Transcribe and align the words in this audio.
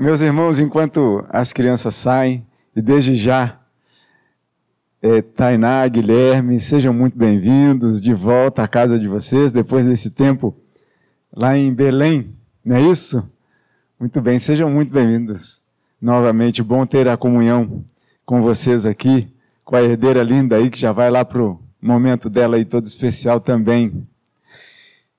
Meus 0.00 0.22
irmãos, 0.22 0.60
enquanto 0.60 1.26
as 1.28 1.52
crianças 1.52 1.92
saem, 1.92 2.46
e 2.76 2.80
desde 2.80 3.16
já, 3.16 3.58
é, 5.02 5.20
Tainá, 5.20 5.88
Guilherme, 5.88 6.60
sejam 6.60 6.94
muito 6.94 7.18
bem-vindos 7.18 8.00
de 8.00 8.14
volta 8.14 8.62
à 8.62 8.68
casa 8.68 8.96
de 8.96 9.08
vocês, 9.08 9.50
depois 9.50 9.86
desse 9.86 10.12
tempo 10.12 10.56
lá 11.34 11.58
em 11.58 11.74
Belém, 11.74 12.32
não 12.64 12.76
é 12.76 12.80
isso? 12.80 13.28
Muito 13.98 14.20
bem, 14.20 14.38
sejam 14.38 14.70
muito 14.70 14.92
bem-vindos 14.92 15.62
novamente. 16.00 16.62
Bom 16.62 16.86
ter 16.86 17.08
a 17.08 17.16
comunhão 17.16 17.84
com 18.24 18.40
vocês 18.40 18.86
aqui, 18.86 19.26
com 19.64 19.74
a 19.74 19.82
herdeira 19.82 20.22
linda 20.22 20.54
aí, 20.54 20.70
que 20.70 20.78
já 20.78 20.92
vai 20.92 21.10
lá 21.10 21.24
para 21.24 21.42
o 21.42 21.60
momento 21.82 22.30
dela 22.30 22.54
aí 22.54 22.64
todo 22.64 22.84
especial 22.84 23.40
também. 23.40 24.06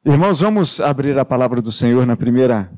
Irmãos, 0.05 0.39
vamos 0.39 0.79
abrir 0.79 1.19
a 1.19 1.25
palavra 1.25 1.61
do 1.61 1.69
Senhor 1.69 2.05
na 2.05 2.15
primeira 2.15 2.71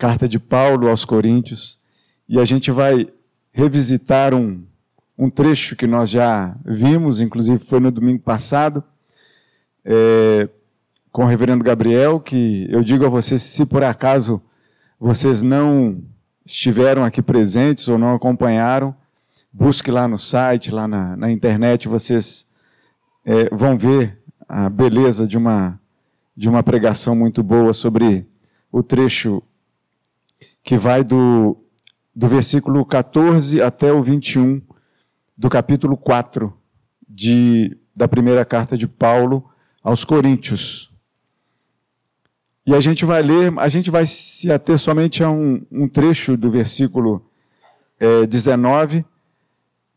carta 0.00 0.26
de 0.26 0.40
Paulo 0.40 0.88
aos 0.88 1.04
Coríntios 1.04 1.78
e 2.26 2.40
a 2.40 2.44
gente 2.46 2.70
vai 2.70 3.06
revisitar 3.52 4.34
um, 4.34 4.64
um 5.16 5.28
trecho 5.28 5.76
que 5.76 5.86
nós 5.86 6.08
já 6.08 6.56
vimos, 6.64 7.20
inclusive 7.20 7.62
foi 7.62 7.80
no 7.80 7.90
domingo 7.90 8.22
passado, 8.22 8.82
é, 9.84 10.48
com 11.12 11.24
o 11.24 11.26
reverendo 11.26 11.62
Gabriel, 11.62 12.18
que 12.18 12.66
eu 12.70 12.82
digo 12.82 13.04
a 13.04 13.10
vocês, 13.10 13.42
se 13.42 13.66
por 13.66 13.84
acaso 13.84 14.40
vocês 14.98 15.42
não 15.42 16.02
estiveram 16.46 17.04
aqui 17.04 17.20
presentes 17.20 17.86
ou 17.86 17.98
não 17.98 18.14
acompanharam, 18.14 18.94
busque 19.52 19.90
lá 19.90 20.08
no 20.08 20.16
site, 20.16 20.70
lá 20.70 20.88
na, 20.88 21.14
na 21.14 21.30
internet, 21.30 21.88
vocês 21.88 22.48
é, 23.22 23.54
vão 23.54 23.76
ver 23.76 24.18
a 24.48 24.70
beleza 24.70 25.28
de 25.28 25.36
uma 25.36 25.78
de 26.34 26.48
uma 26.48 26.62
pregação 26.62 27.14
muito 27.14 27.42
boa 27.42 27.74
sobre 27.74 28.26
o 28.72 28.82
trecho 28.82 29.42
que 30.62 30.76
vai 30.76 31.02
do, 31.02 31.56
do 32.14 32.26
versículo 32.26 32.84
14 32.84 33.60
até 33.62 33.92
o 33.92 34.02
21 34.02 34.60
do 35.36 35.48
capítulo 35.48 35.96
4 35.96 36.52
de, 37.08 37.76
da 37.96 38.06
primeira 38.06 38.44
carta 38.44 38.76
de 38.76 38.86
Paulo 38.86 39.48
aos 39.82 40.04
Coríntios. 40.04 40.92
E 42.66 42.74
a 42.74 42.80
gente 42.80 43.04
vai 43.04 43.22
ler, 43.22 43.52
a 43.58 43.68
gente 43.68 43.90
vai 43.90 44.04
se 44.04 44.52
ater 44.52 44.78
somente 44.78 45.24
a 45.24 45.30
um, 45.30 45.64
um 45.72 45.88
trecho 45.88 46.36
do 46.36 46.50
versículo 46.50 47.24
é, 47.98 48.26
19, 48.26 49.04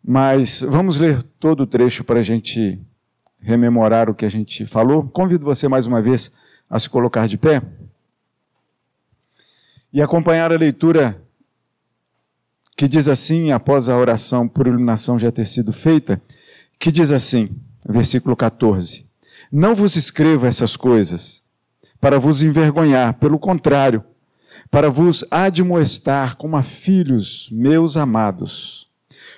mas 0.03 0.61
vamos 0.61 0.97
ler 0.97 1.21
todo 1.39 1.63
o 1.63 1.67
trecho 1.67 2.03
para 2.03 2.19
a 2.19 2.23
gente 2.23 2.79
rememorar 3.39 4.09
o 4.09 4.15
que 4.15 4.25
a 4.25 4.29
gente 4.29 4.65
falou, 4.65 5.03
convido 5.03 5.45
você 5.45 5.67
mais 5.67 5.85
uma 5.85 6.01
vez 6.01 6.31
a 6.69 6.79
se 6.79 6.89
colocar 6.89 7.27
de 7.27 7.37
pé 7.37 7.61
e 9.93 10.01
acompanhar 10.01 10.51
a 10.51 10.57
leitura 10.57 11.21
que 12.75 12.87
diz 12.87 13.07
assim, 13.07 13.51
após 13.51 13.87
a 13.87 13.95
oração 13.95 14.47
por 14.47 14.65
iluminação 14.65 15.19
já 15.19 15.31
ter 15.31 15.45
sido 15.45 15.71
feita, 15.71 16.19
que 16.79 16.91
diz 16.91 17.11
assim, 17.11 17.49
versículo 17.87 18.35
14: 18.35 19.05
Não 19.51 19.75
vos 19.75 19.95
escrevo 19.95 20.47
essas 20.47 20.75
coisas 20.75 21.43
para 22.01 22.19
vos 22.19 22.41
envergonhar, 22.41 23.13
pelo 23.13 23.37
contrário, 23.37 24.03
para 24.71 24.89
vos 24.89 25.23
admoestar 25.29 26.35
como 26.35 26.57
a 26.57 26.63
filhos 26.63 27.47
meus 27.51 27.95
amados. 27.95 28.87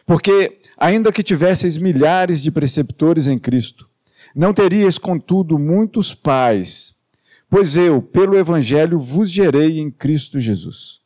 Porque, 0.05 0.59
ainda 0.77 1.11
que 1.11 1.21
tivesseis 1.21 1.77
milhares 1.77 2.41
de 2.41 2.49
preceptores 2.49 3.27
em 3.27 3.37
Cristo, 3.37 3.87
não 4.33 4.53
teríeis, 4.53 4.97
contudo, 4.97 5.59
muitos 5.59 6.13
pais, 6.13 6.94
pois 7.49 7.77
eu, 7.77 8.01
pelo 8.01 8.37
Evangelho, 8.37 8.99
vos 8.99 9.29
gerei 9.29 9.79
em 9.79 9.89
Cristo 9.91 10.39
Jesus. 10.39 11.01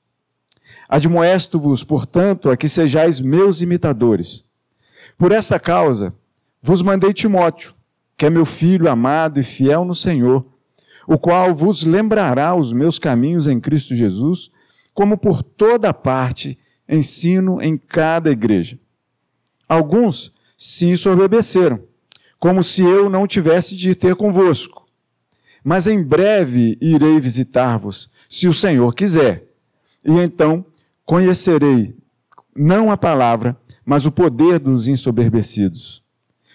Admoesto-vos, 0.88 1.84
portanto, 1.84 2.50
a 2.50 2.58
que 2.58 2.68
sejais 2.68 3.20
meus 3.20 3.62
imitadores. 3.62 4.44
Por 5.18 5.32
esta 5.32 5.60
causa, 5.60 6.14
vos 6.62 6.82
mandei 6.82 7.14
Timóteo, 7.14 7.74
que 8.18 8.26
é 8.26 8.30
meu 8.30 8.46
filho 8.46 8.90
amado 8.90 9.40
e 9.40 9.44
fiel 9.44 9.86
no 9.86 9.94
Senhor, 9.94 10.46
o 11.08 11.18
qual 11.18 11.56
vos 11.56 11.84
lembrará 11.84 12.56
os 12.56 12.74
meus 12.74 13.00
caminhos 13.00 13.48
em 13.48 13.60
Cristo 13.60 13.96
Jesus, 13.96 14.52
como 14.94 15.18
por 15.18 15.42
toda 15.42 15.94
parte 15.94 16.58
ensino 16.88 17.62
em 17.62 17.78
cada 17.78 18.32
igreja. 18.32 18.80
Alguns 19.68 20.36
se 20.58 20.88
ensoberbeceram, 20.88 21.82
como 22.40 22.64
se 22.64 22.84
eu 22.84 23.10
não 23.10 23.28
tivesse 23.28 23.76
de 23.76 23.94
ter 23.96 24.16
convosco. 24.16 24.79
Mas 25.70 25.86
em 25.86 26.02
breve 26.02 26.80
irei 26.82 27.20
visitar-vos, 27.20 28.10
se 28.28 28.48
o 28.48 28.54
Senhor 28.54 28.92
quiser. 28.96 29.46
E 30.04 30.10
então 30.10 30.66
conhecerei 31.06 31.96
não 32.56 32.92
a 32.92 32.98
palavra, 32.98 33.56
mas 33.86 34.04
o 34.08 34.12
poder 34.12 34.58
dos 34.58 34.88
ensoberbecidos. 34.88 36.02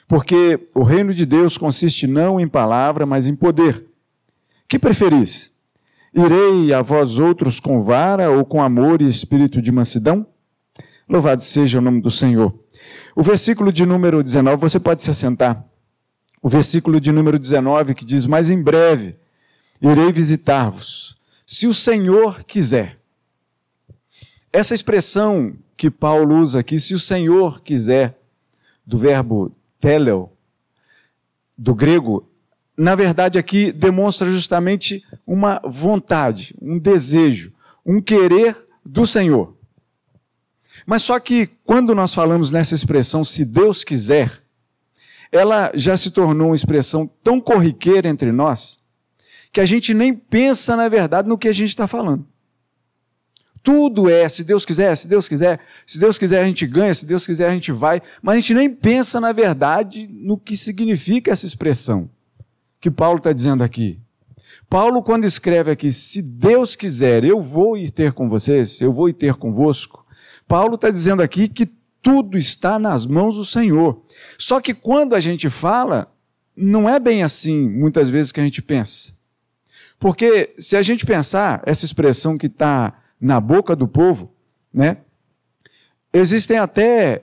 Porque 0.08 0.66
o 0.74 0.82
reino 0.82 1.14
de 1.14 1.24
Deus 1.24 1.56
consiste 1.56 2.08
não 2.08 2.40
em 2.40 2.48
palavra, 2.48 3.06
mas 3.06 3.28
em 3.28 3.36
poder. 3.36 3.86
Que 4.66 4.80
preferis? 4.80 5.54
Irei 6.12 6.74
a 6.74 6.82
vós 6.82 7.16
outros 7.16 7.60
com 7.60 7.84
vara 7.84 8.32
ou 8.32 8.44
com 8.44 8.60
amor 8.60 9.00
e 9.00 9.06
espírito 9.06 9.62
de 9.62 9.70
mansidão? 9.70 10.26
Louvado 11.08 11.40
seja 11.40 11.78
o 11.78 11.80
nome 11.80 12.00
do 12.00 12.10
Senhor. 12.10 12.52
O 13.14 13.22
versículo 13.22 13.72
de 13.72 13.86
número 13.86 14.24
19, 14.24 14.60
você 14.60 14.80
pode 14.80 15.04
se 15.04 15.10
assentar 15.12 15.64
o 16.44 16.48
versículo 16.50 17.00
de 17.00 17.10
número 17.10 17.38
19 17.38 17.94
que 17.94 18.04
diz: 18.04 18.26
Mas 18.26 18.50
em 18.50 18.62
breve 18.62 19.14
irei 19.80 20.12
visitar-vos, 20.12 21.16
se 21.46 21.66
o 21.66 21.72
Senhor 21.72 22.44
quiser. 22.44 22.98
Essa 24.52 24.74
expressão 24.74 25.56
que 25.74 25.90
Paulo 25.90 26.38
usa 26.38 26.60
aqui, 26.60 26.78
se 26.78 26.92
o 26.92 26.98
Senhor 26.98 27.62
quiser, 27.62 28.18
do 28.84 28.98
verbo 28.98 29.56
teleo, 29.80 30.30
do 31.56 31.74
grego, 31.74 32.28
na 32.76 32.94
verdade 32.94 33.38
aqui 33.38 33.72
demonstra 33.72 34.30
justamente 34.30 35.02
uma 35.26 35.62
vontade, 35.64 36.54
um 36.60 36.78
desejo, 36.78 37.54
um 37.86 38.02
querer 38.02 38.54
do 38.84 39.06
Senhor. 39.06 39.56
Mas 40.84 41.02
só 41.02 41.18
que 41.18 41.46
quando 41.64 41.94
nós 41.94 42.14
falamos 42.14 42.52
nessa 42.52 42.74
expressão, 42.74 43.24
se 43.24 43.46
Deus 43.46 43.82
quiser, 43.82 44.43
ela 45.30 45.70
já 45.74 45.96
se 45.96 46.10
tornou 46.10 46.48
uma 46.48 46.56
expressão 46.56 47.08
tão 47.22 47.40
corriqueira 47.40 48.08
entre 48.08 48.32
nós 48.32 48.84
que 49.54 49.60
a 49.60 49.64
gente 49.64 49.94
nem 49.94 50.12
pensa, 50.12 50.74
na 50.74 50.88
verdade, 50.88 51.28
no 51.28 51.38
que 51.38 51.46
a 51.46 51.52
gente 51.52 51.68
está 51.68 51.86
falando. 51.86 52.26
Tudo 53.62 54.10
é, 54.10 54.28
se 54.28 54.42
Deus 54.42 54.64
quiser, 54.64 54.96
se 54.96 55.06
Deus 55.06 55.28
quiser, 55.28 55.60
se 55.86 55.98
Deus 55.98 56.18
quiser 56.18 56.42
a 56.42 56.44
gente 56.44 56.66
ganha, 56.66 56.92
se 56.92 57.06
Deus 57.06 57.24
quiser 57.24 57.48
a 57.48 57.52
gente 57.52 57.70
vai, 57.70 58.02
mas 58.20 58.36
a 58.36 58.40
gente 58.40 58.52
nem 58.52 58.68
pensa, 58.68 59.20
na 59.20 59.32
verdade, 59.32 60.08
no 60.10 60.36
que 60.36 60.56
significa 60.56 61.30
essa 61.30 61.46
expressão 61.46 62.10
que 62.80 62.90
Paulo 62.90 63.18
está 63.18 63.32
dizendo 63.32 63.62
aqui. 63.62 64.00
Paulo, 64.68 65.02
quando 65.04 65.24
escreve 65.24 65.70
aqui, 65.70 65.92
se 65.92 66.20
Deus 66.20 66.74
quiser, 66.74 67.22
eu 67.22 67.40
vou 67.40 67.76
ir 67.76 67.92
ter 67.92 68.12
com 68.12 68.28
vocês, 68.28 68.80
eu 68.80 68.92
vou 68.92 69.08
ir 69.08 69.14
ter 69.14 69.34
convosco, 69.34 70.04
Paulo 70.48 70.74
está 70.74 70.90
dizendo 70.90 71.22
aqui 71.22 71.48
que 71.48 71.64
tudo 72.04 72.36
está 72.36 72.78
nas 72.78 73.06
mãos 73.06 73.34
do 73.34 73.46
Senhor. 73.46 74.02
Só 74.38 74.60
que 74.60 74.74
quando 74.74 75.14
a 75.14 75.20
gente 75.20 75.48
fala, 75.48 76.12
não 76.54 76.86
é 76.86 77.00
bem 77.00 77.22
assim, 77.22 77.66
muitas 77.66 78.10
vezes, 78.10 78.30
que 78.30 78.40
a 78.40 78.44
gente 78.44 78.60
pensa. 78.60 79.14
Porque 79.98 80.54
se 80.58 80.76
a 80.76 80.82
gente 80.82 81.06
pensar, 81.06 81.62
essa 81.64 81.86
expressão 81.86 82.36
que 82.36 82.46
está 82.46 82.92
na 83.18 83.40
boca 83.40 83.74
do 83.74 83.88
povo, 83.88 84.30
né? 84.72 84.98
Existem 86.12 86.58
até, 86.58 87.22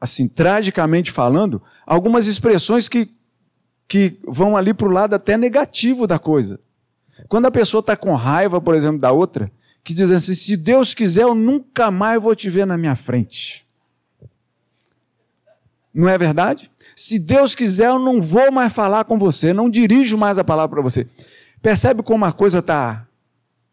assim, 0.00 0.28
tragicamente 0.28 1.10
falando, 1.10 1.60
algumas 1.84 2.28
expressões 2.28 2.88
que, 2.88 3.12
que 3.88 4.16
vão 4.24 4.56
ali 4.56 4.72
para 4.72 4.86
o 4.86 4.92
lado 4.92 5.14
até 5.14 5.36
negativo 5.36 6.06
da 6.06 6.20
coisa. 6.20 6.60
Quando 7.28 7.46
a 7.46 7.50
pessoa 7.50 7.80
está 7.80 7.96
com 7.96 8.14
raiva, 8.14 8.60
por 8.60 8.76
exemplo, 8.76 9.00
da 9.00 9.10
outra, 9.10 9.50
que 9.82 9.92
diz 9.92 10.12
assim: 10.12 10.34
se 10.34 10.56
Deus 10.56 10.94
quiser, 10.94 11.24
eu 11.24 11.34
nunca 11.34 11.90
mais 11.90 12.22
vou 12.22 12.36
te 12.36 12.48
ver 12.48 12.64
na 12.64 12.78
minha 12.78 12.94
frente. 12.94 13.67
Não 15.98 16.08
é 16.08 16.16
verdade? 16.16 16.70
Se 16.94 17.18
Deus 17.18 17.56
quiser, 17.56 17.88
eu 17.88 17.98
não 17.98 18.22
vou 18.22 18.52
mais 18.52 18.72
falar 18.72 19.04
com 19.04 19.18
você, 19.18 19.52
não 19.52 19.68
dirijo 19.68 20.16
mais 20.16 20.38
a 20.38 20.44
palavra 20.44 20.76
para 20.76 20.82
você. 20.82 21.08
Percebe 21.60 22.04
como 22.04 22.24
a 22.24 22.30
coisa 22.30 22.60
está 22.60 23.04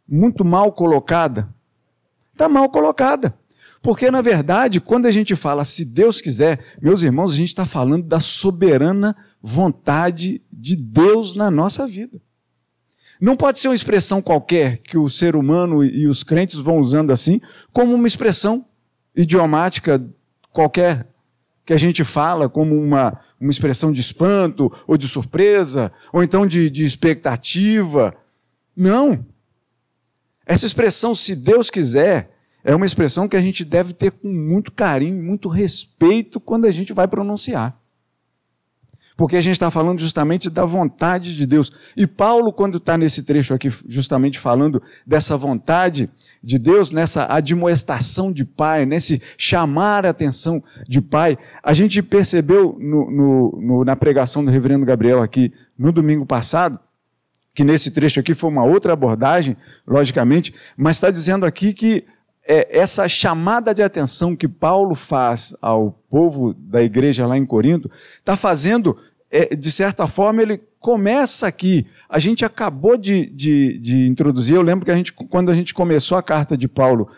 muito 0.09 0.43
mal 0.43 0.71
colocada? 0.71 1.47
Está 2.33 2.49
mal 2.49 2.67
colocada. 2.67 3.37
Porque, 3.79 4.09
na 4.09 4.23
verdade, 4.23 4.81
quando 4.81 5.05
a 5.05 5.11
gente 5.11 5.35
fala 5.35 5.63
se 5.63 5.85
Deus 5.85 6.19
quiser, 6.19 6.65
meus 6.81 7.03
irmãos, 7.03 7.31
a 7.31 7.35
gente 7.35 7.49
está 7.49 7.63
falando 7.63 8.07
da 8.07 8.19
soberana 8.19 9.15
vontade 9.39 10.41
de 10.51 10.75
Deus 10.75 11.35
na 11.35 11.51
nossa 11.51 11.85
vida. 11.85 12.19
Não 13.21 13.37
pode 13.37 13.59
ser 13.59 13.67
uma 13.67 13.75
expressão 13.75 14.19
qualquer 14.19 14.79
que 14.79 14.97
o 14.97 15.07
ser 15.11 15.35
humano 15.35 15.83
e 15.83 16.07
os 16.07 16.23
crentes 16.23 16.57
vão 16.57 16.79
usando 16.79 17.13
assim, 17.13 17.39
como 17.71 17.93
uma 17.93 18.07
expressão 18.07 18.65
idiomática 19.15 20.03
qualquer 20.51 21.05
que 21.65 21.73
a 21.73 21.77
gente 21.77 22.03
fala 22.03 22.47
como 22.47 22.79
uma, 22.79 23.19
uma 23.39 23.49
expressão 23.49 23.91
de 23.91 23.99
espanto, 23.99 24.71
ou 24.85 24.97
de 24.97 25.07
surpresa, 25.07 25.91
ou 26.13 26.21
então 26.21 26.45
de, 26.45 26.69
de 26.69 26.85
expectativa. 26.85 28.13
Não. 28.75 29.25
Essa 30.45 30.65
expressão, 30.65 31.15
se 31.15 31.35
Deus 31.35 31.69
quiser, 31.69 32.31
É 32.67 32.75
uma 32.75 32.85
expressão 32.87 33.27
que 33.27 33.37
a 33.37 33.41
gente 33.41 33.63
deve 33.63 33.93
ter 33.93 34.09
com 34.09 34.27
muito 34.27 34.71
carinho, 34.71 35.21
muito 35.21 35.47
respeito 35.47 36.39
quando 36.39 36.65
a 36.65 36.71
gente 36.71 36.93
vai 36.93 37.07
pronunciar. 37.07 37.79
Porque 39.17 39.37
a 39.37 39.41
gente 39.41 39.53
está 39.53 39.71
falando 39.71 39.99
justamente 39.99 40.49
da 40.49 40.65
vontade 40.65 41.35
de 41.37 41.45
Deus. 41.45 41.71
E 41.95 42.05
Paulo, 42.05 42.51
quando 42.51 42.77
está 42.77 42.97
nesse 42.97 43.23
trecho 43.23 43.53
aqui, 43.53 43.71
justamente 43.87 44.37
falando 44.37 44.81
dessa 45.07 45.37
vontade 45.37 46.09
de 46.43 46.59
Deus, 46.59 46.91
nessa 46.91 47.25
admoestação 47.33 48.31
de 48.31 48.43
Pai, 48.43 48.85
nesse 48.85 49.21
chamar 49.37 50.05
a 50.05 50.09
atenção 50.09 50.61
de 50.87 51.01
Pai, 51.01 51.37
a 51.63 51.73
gente 51.73 52.03
percebeu 52.03 52.77
no, 52.79 53.09
no, 53.09 53.61
no, 53.61 53.85
na 53.85 53.95
pregação 53.95 54.43
do 54.43 54.51
reverendo 54.51 54.85
Gabriel 54.85 55.21
aqui 55.21 55.53
no 55.77 55.93
domingo 55.93 56.25
passado, 56.25 56.77
que 57.53 57.63
nesse 57.63 57.91
trecho 57.91 58.19
aqui 58.19 58.33
foi 58.33 58.49
uma 58.49 58.65
outra 58.65 58.91
abordagem, 58.91 59.55
logicamente, 59.87 60.53
mas 60.75 60.97
está 60.97 61.09
dizendo 61.09 61.45
aqui 61.45 61.73
que 61.73 62.03
é, 62.47 62.77
essa 62.77 63.07
chamada 63.07 63.73
de 63.73 63.81
atenção 63.81 64.35
que 64.35 64.47
Paulo 64.47 64.93
faz 64.93 65.55
ao 65.61 65.91
povo 66.09 66.53
da 66.53 66.81
igreja 66.81 67.25
lá 67.25 67.37
em 67.37 67.45
Corinto, 67.45 67.89
está 68.19 68.37
fazendo, 68.37 68.97
é, 69.31 69.55
de 69.55 69.71
certa 69.71 70.05
forma, 70.05 70.41
ele 70.41 70.61
começa 70.79 71.47
aqui. 71.47 71.87
A 72.07 72.19
gente 72.19 72.45
acabou 72.45 72.95
de, 72.95 73.25
de, 73.27 73.79
de 73.79 74.07
introduzir, 74.07 74.55
eu 74.55 74.61
lembro 74.61 74.85
que 74.85 74.91
a 74.91 74.95
gente, 74.95 75.11
quando 75.11 75.49
a 75.49 75.55
gente 75.55 75.73
começou 75.73 76.17
a 76.17 76.23
carta 76.23 76.55
de 76.55 76.67
Paulo 76.67 77.09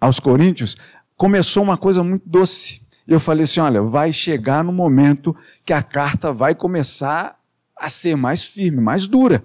aos 0.00 0.20
Coríntios, 0.20 0.76
começou 1.16 1.64
uma 1.64 1.76
coisa 1.76 2.04
muito 2.04 2.28
doce. 2.28 2.86
Eu 3.06 3.18
falei 3.18 3.44
assim: 3.44 3.58
olha, 3.58 3.82
vai 3.82 4.12
chegar 4.12 4.62
no 4.62 4.72
momento 4.72 5.34
que 5.64 5.72
a 5.72 5.82
carta 5.82 6.32
vai 6.32 6.54
começar 6.54 7.36
a 7.76 7.88
ser 7.88 8.16
mais 8.16 8.44
firme, 8.44 8.80
mais 8.80 9.08
dura. 9.08 9.42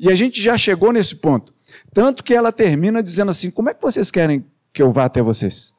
E 0.00 0.10
a 0.10 0.14
gente 0.14 0.40
já 0.40 0.56
chegou 0.56 0.92
nesse 0.92 1.16
ponto. 1.16 1.52
Tanto 1.92 2.24
que 2.24 2.32
ela 2.32 2.50
termina 2.50 3.02
dizendo 3.02 3.30
assim: 3.30 3.50
como 3.50 3.68
é 3.68 3.74
que 3.74 3.82
vocês 3.82 4.10
querem 4.10 4.44
que 4.74 4.82
eu 4.82 4.92
vá 4.92 5.04
até 5.04 5.22
vocês? 5.22 5.72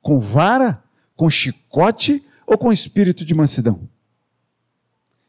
Com 0.00 0.18
vara, 0.18 0.82
com 1.16 1.28
chicote 1.28 2.24
ou 2.46 2.56
com 2.56 2.72
espírito 2.72 3.24
de 3.24 3.34
mansidão? 3.34 3.88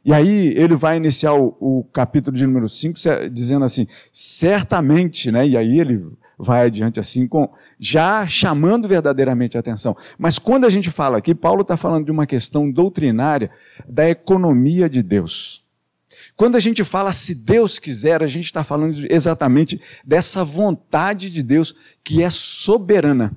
E 0.06 0.14
aí 0.14 0.54
ele 0.56 0.76
vai 0.76 0.96
iniciar 0.96 1.34
o, 1.34 1.58
o 1.60 1.84
capítulo 1.92 2.38
de 2.38 2.46
número 2.46 2.70
5 2.70 2.98
dizendo 3.30 3.66
assim: 3.66 3.88
certamente, 4.14 5.32
né? 5.32 5.46
E 5.46 5.58
aí 5.58 5.80
ele 5.80 6.06
vai 6.38 6.68
adiante 6.68 7.00
assim, 7.00 7.28
com, 7.28 7.50
já 7.80 8.26
chamando 8.28 8.88
verdadeiramente 8.88 9.58
a 9.58 9.60
atenção. 9.60 9.98
Mas 10.18 10.38
quando 10.38 10.66
a 10.66 10.70
gente 10.70 10.92
fala 10.92 11.18
aqui, 11.18 11.34
Paulo 11.34 11.64
está 11.64 11.76
falando 11.76 12.06
de 12.06 12.12
uma 12.12 12.28
questão 12.28 12.72
doutrinária 12.72 13.50
da 13.90 14.08
economia 14.08 14.88
de 14.88 15.02
Deus. 15.02 15.67
Quando 16.38 16.56
a 16.56 16.60
gente 16.60 16.84
fala 16.84 17.12
se 17.12 17.34
Deus 17.34 17.80
quiser, 17.80 18.22
a 18.22 18.28
gente 18.28 18.46
está 18.46 18.64
falando 18.64 18.96
exatamente 19.10 19.82
dessa 20.06 20.46
vontade 20.46 21.32
de 21.32 21.42
Deus 21.42 21.74
que 22.04 22.22
é 22.22 22.30
soberana. 22.30 23.36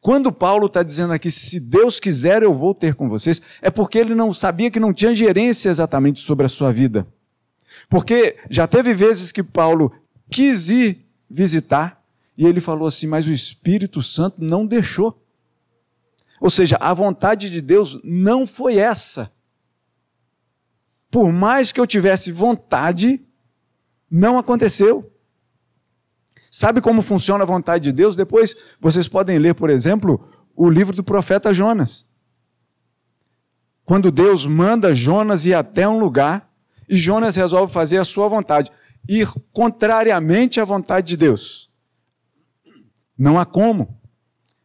Quando 0.00 0.32
Paulo 0.32 0.66
está 0.66 0.82
dizendo 0.82 1.12
aqui, 1.12 1.30
se 1.30 1.60
Deus 1.60 2.00
quiser, 2.00 2.42
eu 2.42 2.52
vou 2.52 2.74
ter 2.74 2.96
com 2.96 3.08
vocês, 3.08 3.40
é 3.62 3.70
porque 3.70 3.98
ele 3.98 4.16
não 4.16 4.32
sabia 4.32 4.68
que 4.68 4.80
não 4.80 4.92
tinha 4.92 5.14
gerência 5.14 5.68
exatamente 5.68 6.18
sobre 6.18 6.44
a 6.44 6.48
sua 6.48 6.72
vida. 6.72 7.06
Porque 7.88 8.36
já 8.50 8.66
teve 8.66 8.92
vezes 8.92 9.30
que 9.30 9.44
Paulo 9.44 9.92
quis 10.28 10.70
ir 10.70 11.06
visitar 11.30 12.02
e 12.36 12.44
ele 12.44 12.60
falou 12.60 12.88
assim, 12.88 13.06
mas 13.06 13.28
o 13.28 13.32
Espírito 13.32 14.02
Santo 14.02 14.42
não 14.42 14.66
deixou. 14.66 15.22
Ou 16.40 16.50
seja, 16.50 16.76
a 16.80 16.92
vontade 16.92 17.48
de 17.48 17.60
Deus 17.60 17.96
não 18.02 18.44
foi 18.44 18.76
essa 18.76 19.35
por 21.16 21.32
mais 21.32 21.72
que 21.72 21.80
eu 21.80 21.86
tivesse 21.86 22.30
vontade, 22.30 23.26
não 24.10 24.36
aconteceu. 24.36 25.10
Sabe 26.50 26.82
como 26.82 27.00
funciona 27.00 27.42
a 27.42 27.46
vontade 27.46 27.84
de 27.84 27.92
Deus? 27.92 28.14
Depois 28.14 28.54
vocês 28.78 29.08
podem 29.08 29.38
ler, 29.38 29.54
por 29.54 29.70
exemplo, 29.70 30.28
o 30.54 30.68
livro 30.68 30.94
do 30.94 31.02
profeta 31.02 31.54
Jonas. 31.54 32.06
Quando 33.86 34.10
Deus 34.10 34.44
manda 34.44 34.92
Jonas 34.92 35.46
ir 35.46 35.54
até 35.54 35.88
um 35.88 35.98
lugar 35.98 36.52
e 36.86 36.98
Jonas 36.98 37.34
resolve 37.34 37.72
fazer 37.72 37.96
a 37.96 38.04
sua 38.04 38.28
vontade, 38.28 38.70
ir 39.08 39.26
contrariamente 39.54 40.60
à 40.60 40.66
vontade 40.66 41.06
de 41.06 41.16
Deus. 41.16 41.70
Não 43.16 43.38
há 43.38 43.46
como. 43.46 43.98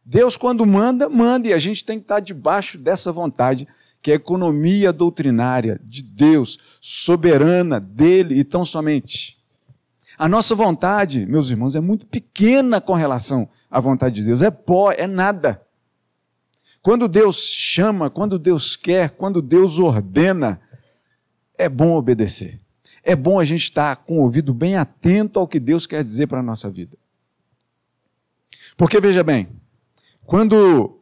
Deus, 0.04 0.36
quando 0.36 0.66
manda, 0.66 1.08
manda, 1.08 1.48
e 1.48 1.54
a 1.54 1.58
gente 1.58 1.82
tem 1.82 1.96
que 1.98 2.04
estar 2.04 2.20
debaixo 2.20 2.76
dessa 2.76 3.10
vontade 3.10 3.66
que 4.02 4.10
a 4.10 4.16
economia 4.16 4.92
doutrinária 4.92 5.80
de 5.84 6.02
Deus, 6.02 6.58
soberana 6.80 7.78
dele 7.78 8.34
e 8.34 8.44
tão 8.44 8.64
somente. 8.64 9.38
A 10.18 10.28
nossa 10.28 10.54
vontade, 10.54 11.24
meus 11.24 11.50
irmãos, 11.50 11.76
é 11.76 11.80
muito 11.80 12.06
pequena 12.06 12.80
com 12.80 12.94
relação 12.94 13.48
à 13.70 13.78
vontade 13.78 14.16
de 14.16 14.26
Deus, 14.26 14.42
é 14.42 14.50
pó, 14.50 14.90
é 14.90 15.06
nada. 15.06 15.64
Quando 16.82 17.06
Deus 17.06 17.36
chama, 17.36 18.10
quando 18.10 18.38
Deus 18.38 18.74
quer, 18.74 19.10
quando 19.10 19.40
Deus 19.40 19.78
ordena, 19.78 20.60
é 21.56 21.68
bom 21.68 21.96
obedecer. 21.96 22.60
É 23.04 23.14
bom 23.14 23.38
a 23.38 23.44
gente 23.44 23.62
estar 23.62 23.96
com 23.96 24.18
o 24.18 24.22
ouvido 24.22 24.52
bem 24.52 24.76
atento 24.76 25.38
ao 25.38 25.46
que 25.46 25.60
Deus 25.60 25.86
quer 25.86 26.02
dizer 26.02 26.26
para 26.26 26.40
a 26.40 26.42
nossa 26.42 26.68
vida. 26.68 26.96
Porque 28.76 29.00
veja 29.00 29.22
bem, 29.22 29.48
quando 30.24 31.00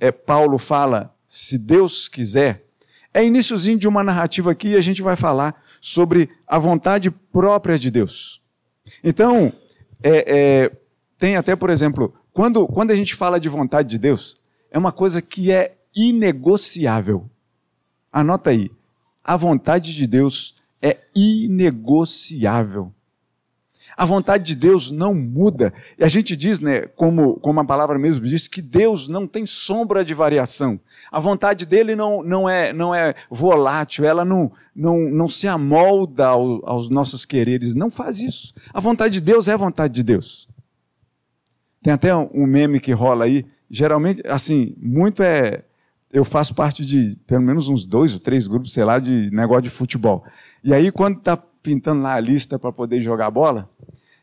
é, 0.00 0.10
Paulo 0.10 0.58
fala 0.58 1.14
se 1.32 1.56
Deus 1.56 2.08
quiser, 2.08 2.64
é 3.14 3.24
iníciozinho 3.24 3.78
de 3.78 3.86
uma 3.86 4.02
narrativa 4.02 4.50
aqui 4.50 4.70
e 4.70 4.76
a 4.76 4.80
gente 4.80 5.00
vai 5.00 5.14
falar 5.14 5.62
sobre 5.80 6.28
a 6.44 6.58
vontade 6.58 7.08
própria 7.08 7.78
de 7.78 7.88
Deus. 7.88 8.42
Então, 9.04 9.52
é, 10.02 10.24
é, 10.26 10.72
tem 11.16 11.36
até, 11.36 11.54
por 11.54 11.70
exemplo, 11.70 12.12
quando, 12.32 12.66
quando 12.66 12.90
a 12.90 12.96
gente 12.96 13.14
fala 13.14 13.38
de 13.38 13.48
vontade 13.48 13.88
de 13.88 13.96
Deus, 13.96 14.40
é 14.72 14.78
uma 14.78 14.90
coisa 14.90 15.22
que 15.22 15.52
é 15.52 15.76
inegociável. 15.94 17.30
Anota 18.12 18.50
aí. 18.50 18.68
A 19.22 19.36
vontade 19.36 19.94
de 19.94 20.08
Deus 20.08 20.56
é 20.82 20.98
inegociável. 21.14 22.92
A 23.96 24.04
vontade 24.04 24.44
de 24.44 24.56
Deus 24.56 24.90
não 24.90 25.14
muda. 25.14 25.72
E 25.98 26.04
a 26.04 26.08
gente 26.08 26.34
diz, 26.36 26.60
né, 26.60 26.82
como, 26.96 27.34
como 27.40 27.60
a 27.60 27.64
palavra 27.64 27.98
mesmo 27.98 28.24
diz, 28.24 28.48
que 28.48 28.62
Deus 28.62 29.08
não 29.08 29.26
tem 29.26 29.44
sombra 29.44 30.04
de 30.04 30.14
variação. 30.14 30.80
A 31.10 31.18
vontade 31.18 31.66
dele 31.66 31.96
não, 31.96 32.22
não, 32.22 32.48
é, 32.48 32.72
não 32.72 32.94
é 32.94 33.14
volátil, 33.30 34.04
ela 34.04 34.24
não, 34.24 34.52
não, 34.74 34.98
não 35.10 35.28
se 35.28 35.48
amolda 35.48 36.28
ao, 36.28 36.64
aos 36.68 36.88
nossos 36.88 37.24
quereres. 37.24 37.74
Não 37.74 37.90
faz 37.90 38.20
isso. 38.20 38.54
A 38.72 38.80
vontade 38.80 39.14
de 39.14 39.20
Deus 39.20 39.48
é 39.48 39.52
a 39.52 39.56
vontade 39.56 39.94
de 39.94 40.02
Deus. 40.02 40.48
Tem 41.82 41.92
até 41.92 42.14
um 42.14 42.46
meme 42.46 42.80
que 42.80 42.92
rola 42.92 43.24
aí. 43.24 43.46
Geralmente, 43.70 44.22
assim, 44.26 44.74
muito 44.78 45.22
é. 45.22 45.64
Eu 46.12 46.24
faço 46.24 46.54
parte 46.54 46.84
de 46.84 47.16
pelo 47.24 47.42
menos 47.42 47.68
uns 47.68 47.86
dois 47.86 48.12
ou 48.12 48.18
três 48.18 48.48
grupos, 48.48 48.72
sei 48.72 48.84
lá, 48.84 48.98
de 48.98 49.30
negócio 49.30 49.62
de 49.62 49.70
futebol. 49.70 50.24
E 50.62 50.74
aí, 50.74 50.90
quando 50.90 51.18
está 51.18 51.40
pintando 51.62 52.02
lá 52.02 52.14
a 52.14 52.20
lista 52.20 52.58
para 52.58 52.72
poder 52.72 53.00
jogar 53.00 53.30
bola, 53.30 53.68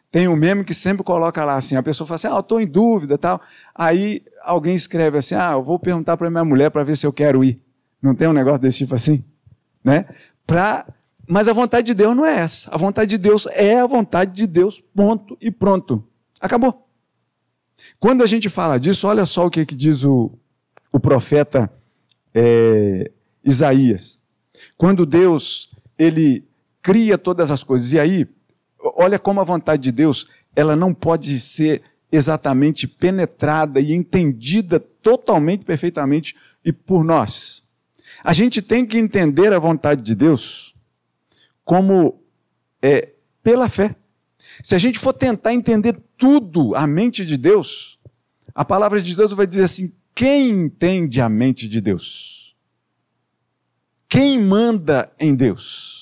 tem 0.10 0.28
um 0.28 0.36
meme 0.36 0.64
que 0.64 0.74
sempre 0.74 1.04
coloca 1.04 1.44
lá 1.44 1.56
assim, 1.56 1.76
a 1.76 1.84
pessoa 1.84 2.08
fala 2.08 2.16
assim, 2.16 2.28
ah, 2.28 2.40
estou 2.40 2.62
em 2.62 2.68
dúvida 2.68 3.18
tal. 3.18 3.42
Aí 3.76 4.24
alguém 4.42 4.76
escreve 4.76 5.18
assim, 5.18 5.36
ah, 5.36 5.52
eu 5.54 5.64
vou 5.64 5.78
perguntar 5.78 6.16
para 6.16 6.30
minha 6.30 6.46
mulher 6.46 6.72
para 6.72 6.84
ver 6.84 6.96
se 6.96 7.06
eu 7.06 7.12
quero 7.12 7.44
ir. 7.44 7.60
Não 8.02 8.16
tem 8.16 8.28
um 8.28 8.34
negócio 8.34 8.60
desse 8.60 8.80
tipo 8.80 8.96
assim? 8.96 9.24
Né? 9.84 10.06
Pra... 10.46 10.88
Mas 11.28 11.50
a 11.50 11.54
vontade 11.54 11.88
de 11.88 11.94
Deus 11.94 12.16
não 12.16 12.26
é 12.26 12.40
essa. 12.40 12.74
A 12.74 12.78
vontade 12.78 13.10
de 13.10 13.18
Deus 13.18 13.48
é 13.48 13.82
a 13.82 13.86
vontade 13.86 14.32
de 14.32 14.48
Deus, 14.48 14.80
ponto 14.80 15.38
e 15.42 15.52
pronto. 15.52 16.02
Acabou. 16.40 16.88
Quando 18.00 18.24
a 18.24 18.26
gente 18.26 18.48
fala 18.48 18.80
disso, 18.80 19.08
olha 19.08 19.26
só 19.26 19.46
o 19.46 19.50
que, 19.50 19.66
que 19.66 19.76
diz 19.76 20.06
o, 20.06 20.32
o 20.92 21.00
profeta 21.02 21.70
é, 22.34 23.12
Isaías. 23.44 24.24
Quando 24.78 25.06
Deus 25.06 25.76
ele 26.00 26.47
cria 26.88 27.18
todas 27.18 27.52
as 27.52 27.66
coisas. 27.66 27.92
E 27.92 28.00
aí, 28.00 28.26
olha 28.96 29.20
como 29.20 29.42
a 29.42 29.44
vontade 29.44 29.84
de 29.84 29.92
Deus, 29.92 30.26
ela 30.56 30.74
não 30.74 30.94
pode 30.94 31.38
ser 31.38 31.82
exatamente 32.10 32.88
penetrada 32.88 33.82
e 33.82 33.92
entendida 33.92 34.80
totalmente, 34.80 35.66
perfeitamente 35.66 36.34
e 36.64 36.72
por 36.72 37.04
nós. 37.04 37.70
A 38.24 38.32
gente 38.32 38.62
tem 38.62 38.86
que 38.86 38.98
entender 38.98 39.52
a 39.52 39.60
vontade 39.60 40.02
de 40.02 40.16
Deus 40.16 40.74
como 41.66 42.24
é 42.82 43.10
pela 43.44 43.68
fé. 43.68 43.94
Se 44.64 44.74
a 44.74 44.78
gente 44.78 44.98
for 44.98 45.12
tentar 45.12 45.54
entender 45.54 46.02
tudo 46.18 46.74
a 46.74 46.88
mente 46.88 47.26
de 47.26 47.36
Deus, 47.36 48.00
a 48.56 48.64
palavra 48.64 49.02
de 49.02 49.14
Deus 49.14 49.34
vai 49.34 49.46
dizer 49.46 49.64
assim: 49.64 49.94
quem 50.16 50.52
entende 50.52 51.20
a 51.20 51.28
mente 51.28 51.68
de 51.68 51.82
Deus? 51.82 52.56
Quem 54.08 54.42
manda 54.42 55.12
em 55.20 55.36
Deus? 55.36 55.97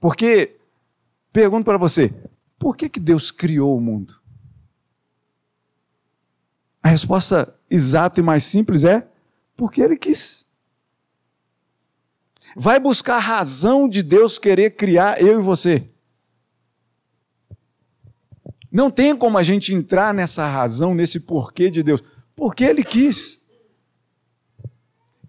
Porque, 0.00 0.56
pergunto 1.32 1.64
para 1.64 1.78
você, 1.78 2.14
por 2.58 2.76
que, 2.76 2.88
que 2.88 3.00
Deus 3.00 3.30
criou 3.30 3.76
o 3.76 3.80
mundo? 3.80 4.20
A 6.82 6.88
resposta 6.88 7.54
exata 7.70 8.20
e 8.20 8.22
mais 8.22 8.44
simples 8.44 8.84
é 8.84 9.06
porque 9.56 9.80
Ele 9.80 9.96
quis. 9.96 10.46
Vai 12.56 12.80
buscar 12.80 13.16
a 13.16 13.20
razão 13.20 13.88
de 13.88 14.02
Deus 14.02 14.38
querer 14.38 14.70
criar 14.70 15.20
eu 15.20 15.38
e 15.38 15.42
você. 15.42 15.88
Não 18.70 18.90
tem 18.90 19.16
como 19.16 19.38
a 19.38 19.42
gente 19.42 19.74
entrar 19.74 20.12
nessa 20.14 20.46
razão, 20.46 20.94
nesse 20.94 21.20
porquê 21.20 21.70
de 21.70 21.82
Deus. 21.82 22.02
Porque 22.34 22.64
Ele 22.64 22.84
quis. 22.84 23.46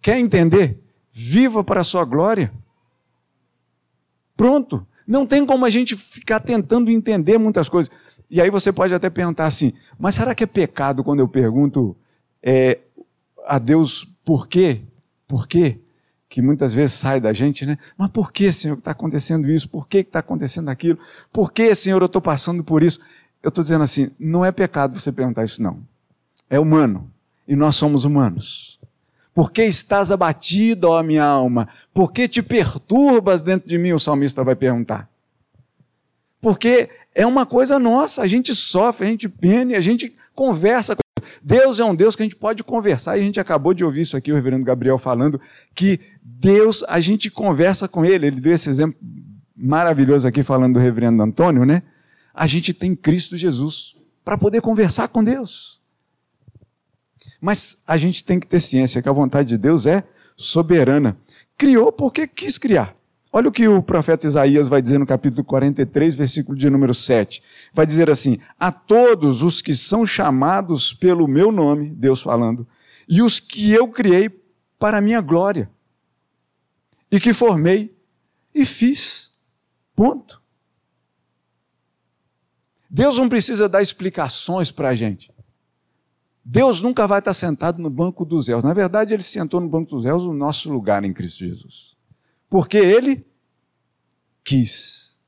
Quer 0.01 0.19
entender? 0.19 0.81
Viva 1.11 1.63
para 1.63 1.81
a 1.81 1.83
sua 1.83 2.05
glória. 2.05 2.53
Pronto. 4.39 4.87
Não 5.05 5.25
tem 5.25 5.45
como 5.45 5.65
a 5.65 5.69
gente 5.69 5.97
ficar 5.97 6.39
tentando 6.39 6.89
entender 6.89 7.37
muitas 7.37 7.67
coisas. 7.67 7.91
E 8.31 8.39
aí 8.39 8.49
você 8.49 8.71
pode 8.71 8.93
até 8.93 9.09
perguntar 9.09 9.45
assim: 9.45 9.73
mas 9.97 10.15
será 10.15 10.33
que 10.33 10.45
é 10.45 10.47
pecado 10.47 11.03
quando 11.03 11.19
eu 11.19 11.27
pergunto 11.27 11.93
é, 12.41 12.77
a 13.45 13.59
Deus 13.59 14.07
por 14.23 14.47
quê? 14.47 14.79
Por 15.27 15.45
quê? 15.45 15.79
Que 16.29 16.41
muitas 16.41 16.73
vezes 16.73 16.95
sai 16.95 17.19
da 17.19 17.33
gente, 17.33 17.65
né? 17.65 17.77
Mas 17.97 18.11
por 18.11 18.31
que, 18.31 18.49
Senhor, 18.53 18.77
está 18.77 18.91
acontecendo 18.91 19.51
isso? 19.51 19.67
Por 19.67 19.89
que 19.89 19.97
está 19.97 20.19
acontecendo 20.19 20.69
aquilo? 20.69 20.97
Por 21.33 21.51
que, 21.51 21.75
Senhor, 21.75 22.01
eu 22.01 22.05
estou 22.05 22.21
passando 22.21 22.63
por 22.63 22.81
isso? 22.81 23.01
Eu 23.43 23.49
estou 23.49 23.61
dizendo 23.61 23.83
assim: 23.83 24.09
não 24.17 24.45
é 24.45 24.53
pecado 24.53 24.97
você 24.97 25.11
perguntar 25.11 25.43
isso, 25.43 25.61
não. 25.61 25.81
É 26.49 26.57
humano. 26.57 27.11
E 27.45 27.57
nós 27.57 27.75
somos 27.75 28.05
humanos. 28.05 28.78
Por 29.33 29.51
que 29.51 29.63
estás 29.63 30.11
abatido, 30.11 30.89
ó 30.89 31.03
minha 31.03 31.23
alma? 31.23 31.69
Por 31.93 32.11
que 32.11 32.27
te 32.27 32.41
perturbas 32.41 33.41
dentro 33.41 33.69
de 33.69 33.77
mim? 33.77 33.93
O 33.93 33.99
salmista 33.99 34.43
vai 34.43 34.55
perguntar. 34.55 35.09
Porque 36.41 36.89
é 37.13 37.25
uma 37.25 37.45
coisa 37.45 37.77
nossa, 37.77 38.21
a 38.21 38.27
gente 38.27 38.53
sofre, 38.55 39.07
a 39.07 39.09
gente 39.09 39.27
pene, 39.27 39.75
a 39.75 39.81
gente 39.81 40.15
conversa. 40.33 40.95
Deus 41.41 41.79
é 41.79 41.85
um 41.85 41.95
Deus 41.95 42.15
que 42.15 42.21
a 42.21 42.25
gente 42.25 42.35
pode 42.35 42.63
conversar, 42.63 43.17
e 43.17 43.21
a 43.21 43.23
gente 43.23 43.39
acabou 43.39 43.73
de 43.73 43.83
ouvir 43.83 44.01
isso 44.01 44.17
aqui, 44.17 44.31
o 44.31 44.35
reverendo 44.35 44.65
Gabriel 44.65 44.97
falando, 44.97 45.39
que 45.75 45.99
Deus, 46.21 46.83
a 46.87 46.99
gente 46.99 47.29
conversa 47.29 47.87
com 47.87 48.05
Ele. 48.05 48.27
Ele 48.27 48.41
deu 48.41 48.53
esse 48.53 48.69
exemplo 48.69 48.97
maravilhoso 49.55 50.27
aqui, 50.27 50.41
falando 50.41 50.75
do 50.75 50.79
reverendo 50.79 51.21
Antônio, 51.21 51.65
né? 51.65 51.83
A 52.33 52.47
gente 52.47 52.73
tem 52.73 52.95
Cristo 52.95 53.35
Jesus 53.35 53.97
para 54.23 54.37
poder 54.37 54.61
conversar 54.61 55.09
com 55.09 55.23
Deus. 55.23 55.78
Mas 57.39 57.81
a 57.87 57.97
gente 57.97 58.23
tem 58.23 58.39
que 58.39 58.47
ter 58.47 58.59
ciência 58.59 59.01
que 59.01 59.09
a 59.09 59.13
vontade 59.13 59.49
de 59.49 59.57
Deus 59.57 59.85
é 59.85 60.03
soberana. 60.35 61.17
Criou 61.57 61.91
porque 61.91 62.27
quis 62.27 62.57
criar. 62.57 62.95
Olha 63.31 63.47
o 63.47 63.51
que 63.51 63.67
o 63.67 63.83
profeta 63.83 64.25
Isaías 64.25 64.67
vai 64.67 64.81
dizer 64.81 64.97
no 64.97 65.05
capítulo 65.05 65.43
43, 65.43 66.15
versículo 66.15 66.57
de 66.57 66.69
número 66.69 66.93
7. 66.93 67.43
Vai 67.73 67.85
dizer 67.85 68.09
assim: 68.09 68.39
A 68.59 68.71
todos 68.71 69.43
os 69.43 69.61
que 69.61 69.73
são 69.73 70.05
chamados 70.05 70.93
pelo 70.93 71.27
meu 71.27 71.51
nome, 71.51 71.91
Deus 71.91 72.21
falando, 72.21 72.67
e 73.07 73.21
os 73.21 73.39
que 73.39 73.71
eu 73.71 73.87
criei 73.89 74.29
para 74.79 74.97
a 74.97 75.01
minha 75.01 75.21
glória, 75.21 75.69
e 77.11 77.19
que 77.19 77.33
formei 77.33 77.95
e 78.53 78.65
fiz. 78.65 79.29
Ponto. 79.95 80.41
Deus 82.89 83.17
não 83.17 83.29
precisa 83.29 83.69
dar 83.69 83.81
explicações 83.81 84.71
para 84.71 84.89
a 84.89 84.95
gente. 84.95 85.31
Deus 86.51 86.81
nunca 86.81 87.05
vai 87.05 87.19
estar 87.19 87.35
sentado 87.35 87.79
no 87.79 87.91
banco 87.91 88.25
dos 88.25 88.47
réus. 88.47 88.63
Na 88.63 88.73
verdade, 88.73 89.13
ele 89.13 89.21
sentou 89.21 89.61
no 89.61 89.69
banco 89.69 89.91
dos 89.91 90.03
réus 90.03 90.23
no 90.23 90.33
nosso 90.33 90.73
lugar 90.73 91.03
em 91.03 91.13
Cristo 91.13 91.45
Jesus. 91.45 91.95
Porque 92.49 92.77
ele 92.77 93.23
quis. 94.43 95.19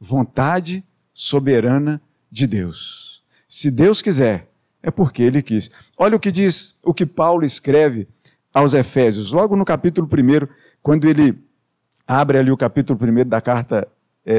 Vontade 0.00 0.82
soberana 1.12 2.00
de 2.30 2.46
Deus. 2.46 3.22
Se 3.46 3.70
Deus 3.70 4.00
quiser, 4.00 4.50
é 4.82 4.90
porque 4.90 5.22
ele 5.22 5.42
quis. 5.42 5.70
Olha 5.98 6.16
o 6.16 6.20
que 6.20 6.32
diz, 6.32 6.78
o 6.82 6.94
que 6.94 7.04
Paulo 7.04 7.44
escreve 7.44 8.08
aos 8.52 8.72
Efésios, 8.72 9.32
logo 9.32 9.56
no 9.56 9.66
capítulo 9.66 10.08
1, 10.08 10.48
quando 10.82 11.06
ele 11.06 11.44
abre 12.06 12.38
ali 12.38 12.50
o 12.50 12.56
capítulo 12.56 12.98
1 12.98 13.28
da 13.28 13.42
carta 13.42 13.86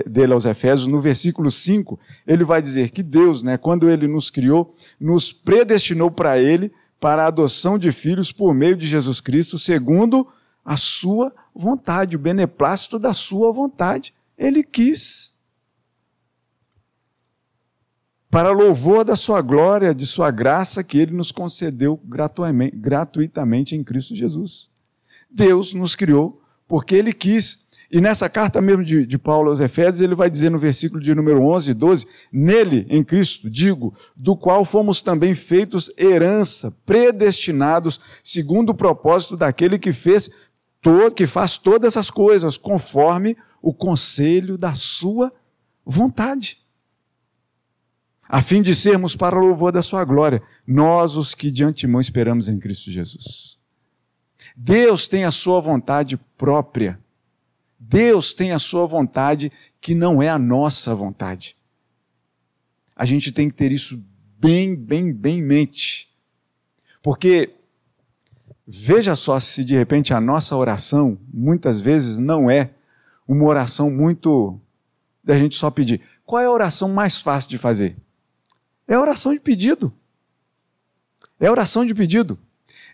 dele 0.08 0.34
aos 0.34 0.46
Efésios, 0.46 0.88
no 0.88 1.00
versículo 1.00 1.51
5, 1.51 2.00
ele 2.25 2.44
vai 2.44 2.62
dizer 2.62 2.89
que 2.89 3.04
Deus, 3.04 3.44
né, 3.44 3.58
quando 3.58 3.89
ele 3.89 4.08
nos 4.08 4.30
criou, 4.30 4.75
nos 5.00 5.32
predestinou 5.32 6.10
para 6.10 6.39
ele, 6.39 6.72
para 7.00 7.24
a 7.24 7.27
adoção 7.27 7.77
de 7.77 7.92
filhos 7.92 8.32
por 8.32 8.54
meio 8.54 8.75
de 8.75 8.88
Jesus 8.88 9.22
Cristo, 9.22 9.60
segundo 9.60 10.27
a 10.63 10.75
sua 10.75 11.32
vontade, 11.54 12.15
o 12.15 12.20
beneplácito 12.20 12.98
da 12.98 13.13
sua 13.13 13.51
vontade. 13.51 14.13
Ele 14.36 14.63
quis. 14.63 15.36
Para 18.32 18.50
louvor 18.51 19.06
da 19.06 19.15
sua 19.15 19.42
glória, 19.42 19.94
de 19.94 20.08
sua 20.08 20.32
graça 20.32 20.84
que 20.84 20.98
ele 20.98 21.13
nos 21.13 21.32
concedeu 21.32 22.01
gratuitamente 22.04 23.75
em 23.75 23.84
Cristo 23.84 24.15
Jesus. 24.15 24.68
Deus 25.30 25.74
nos 25.74 25.96
criou 25.96 26.42
porque 26.68 26.96
ele 26.96 27.13
quis 27.13 27.64
e 27.92 28.01
nessa 28.01 28.27
carta 28.27 28.62
mesmo 28.62 28.84
de, 28.84 29.06
de, 29.06 29.18
Paulo 29.18 29.50
aos 29.50 29.60
Efésios, 29.60 30.01
ele 30.01 30.15
vai 30.15 30.30
dizer 30.30 30.50
no 30.50 30.58
versículo 30.58 31.00
de 31.00 31.13
número 31.13 31.42
11 31.44 31.72
e 31.72 31.74
12: 31.74 32.08
Nele, 32.32 32.86
em 32.89 33.04
Cristo, 33.04 33.50
digo, 33.50 33.94
do 34.15 34.36
qual 34.36 34.65
fomos 34.65 35.01
também 35.01 35.36
feitos 35.36 35.92
herança, 35.98 36.75
predestinados, 36.86 38.00
segundo 38.24 38.70
o 38.70 38.75
propósito 38.75 39.38
daquele 39.38 39.77
que 39.77 39.92
fez, 39.92 40.30
que 41.15 41.27
faz 41.27 41.58
todas 41.58 41.98
as 41.98 42.10
coisas, 42.10 42.58
conforme 42.58 43.38
o 43.62 43.74
conselho 43.74 44.58
da 44.58 44.74
sua 44.75 45.32
vontade. 45.86 46.58
A 48.27 48.42
fim 48.42 48.62
de 48.62 48.74
sermos 48.74 49.15
para 49.15 49.36
o 49.36 49.39
louvor 49.39 49.72
da 49.72 49.84
sua 49.84 50.04
glória, 50.04 50.42
nós 50.65 51.15
os 51.15 51.36
que 51.36 51.51
de 51.51 51.63
antemão 51.63 52.01
esperamos 52.01 52.50
em 52.50 52.60
Cristo 52.60 52.89
Jesus. 52.89 53.58
Deus 54.56 55.08
tem 55.08 55.25
a 55.25 55.32
sua 55.32 55.60
vontade 55.60 56.18
própria 56.38 57.00
Deus 57.88 58.34
tem 58.34 58.51
a 58.51 58.60
sua 58.60 58.86
vontade 58.88 59.51
que 59.80 59.94
não 59.94 60.22
é 60.22 60.30
a 60.30 60.39
nossa 60.39 60.96
vontade. 60.96 61.56
A 62.96 63.06
gente 63.06 63.32
tem 63.32 63.50
que 63.50 63.56
ter 63.56 63.72
isso 63.72 64.04
bem, 64.39 64.75
bem, 64.75 65.13
bem 65.13 65.39
em 65.39 65.44
mente. 65.44 66.10
Porque 67.04 67.51
veja 68.65 69.15
só 69.15 69.39
se 69.39 69.63
de 69.63 69.75
repente 69.75 70.13
a 70.13 70.20
nossa 70.20 70.56
oração 70.56 71.20
muitas 71.32 71.80
vezes 71.80 72.18
não 72.18 72.50
é 72.50 72.72
uma 73.27 73.46
oração 73.46 73.92
muito 73.92 74.60
da 75.24 75.38
gente 75.38 75.56
só 75.56 75.70
pedir. 75.70 76.01
Qual 76.25 76.42
é 76.42 76.46
a 76.46 76.51
oração 76.51 76.89
mais 76.89 77.22
fácil 77.22 77.51
de 77.51 77.58
fazer? 77.58 77.96
É 78.88 78.96
a 78.96 79.01
oração 79.01 79.34
de 79.34 79.39
pedido. 79.39 79.94
É 81.39 81.48
a 81.48 81.51
oração 81.51 81.86
de 81.86 81.94
pedido. 81.94 82.39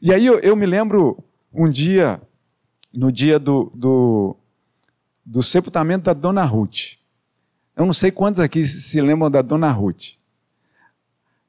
E 0.02 0.12
aí 0.14 0.26
eu, 0.26 0.40
eu 0.40 0.56
me 0.56 0.66
lembro 0.66 1.24
um 1.54 1.70
dia, 1.70 2.22
no 2.94 3.12
dia 3.12 3.40
do, 3.40 3.72
do, 3.76 4.36
do 5.26 5.42
sepultamento 5.44 6.06
da 6.06 6.14
Dona 6.14 6.44
Ruth. 6.44 6.98
Eu 7.76 7.86
não 7.86 7.94
sei 7.94 8.12
quantos 8.12 8.40
aqui 8.40 8.66
se 8.66 9.02
lembram 9.02 9.32
da 9.32 9.42
Dona 9.42 9.72
Ruth. 9.72 10.16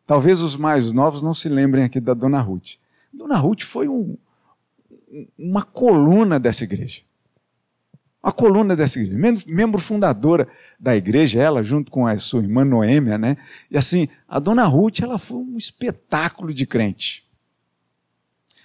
Talvez 0.07 0.43
os 0.43 0.57
mais 0.57 0.93
novos 0.93 1.23
não 1.23 1.35
se 1.35 1.49
lembrem 1.49 1.85
aqui 1.85 2.01
da 2.01 2.15
Dona 2.15 2.41
Ruth. 2.41 2.77
Dona 3.13 3.37
Ruth 3.37 3.63
foi 3.63 3.89
um, 3.89 4.17
uma 5.39 5.63
coluna 5.63 6.39
dessa 6.39 6.65
igreja. 6.65 7.03
Uma 8.23 8.33
coluna 8.33 8.77
dessa 8.77 9.01
igreja. 9.01 9.45
Membro, 9.47 9.81
fundadora 9.81 10.49
da 10.79 10.97
igreja, 10.97 11.43
ela 11.43 11.63
junto 11.63 11.91
com 11.91 12.07
a 12.07 12.17
sua 12.19 12.43
irmã 12.43 12.65
Noêmia, 12.65 13.19
né? 13.19 13.37
E 13.71 13.77
assim, 13.77 14.09
a 14.29 14.39
Dona 14.39 14.65
Ruth, 14.65 15.01
ela 15.01 15.19
foi 15.19 15.39
um 15.39 15.57
espetáculo 15.57 16.55
de 16.55 16.67
crente. 16.67 17.22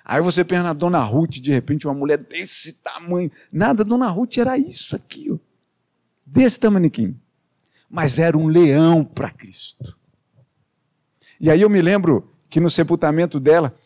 Aí 0.10 0.22
você 0.22 0.42
pensa 0.46 0.64
na 0.64 0.72
Dona 0.72 1.04
Ruth, 1.04 1.32
de 1.32 1.52
repente, 1.52 1.86
uma 1.86 1.94
mulher 1.94 2.18
desse 2.18 2.76
tamanho. 2.76 3.30
Nada, 3.52 3.84
Dona 3.84 4.08
Ruth 4.08 4.38
era 4.38 4.58
isso 4.58 4.96
aqui, 4.96 5.30
ó, 5.30 5.38
desse 6.26 6.58
tamanho. 6.58 6.90
Mas 7.90 8.18
era 8.18 8.38
um 8.38 8.48
leão 8.48 9.04
para 9.04 9.30
Cristo. 9.30 9.98
E 11.38 11.52
aí 11.52 11.60
eu 11.60 11.70
me 11.70 11.82
lembro 11.82 12.34
que 12.50 12.62
no 12.62 12.70
sepultamento 12.70 13.38
dela, 13.38 13.78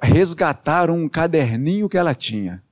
resgataram 0.00 0.96
um 0.96 1.10
caderninho 1.10 1.90
que 1.90 1.98
ela 1.98 2.14
tinha. 2.14 2.62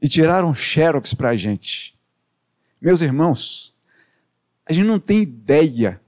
E 0.00 0.08
tiraram 0.08 0.54
xerox 0.54 1.12
para 1.12 1.30
a 1.30 1.36
gente. 1.36 2.00
Meus 2.80 3.02
irmãos, 3.02 3.74
a 4.64 4.72
gente 4.72 4.86
não 4.86 4.98
tem 4.98 5.20
ideia 5.20 6.00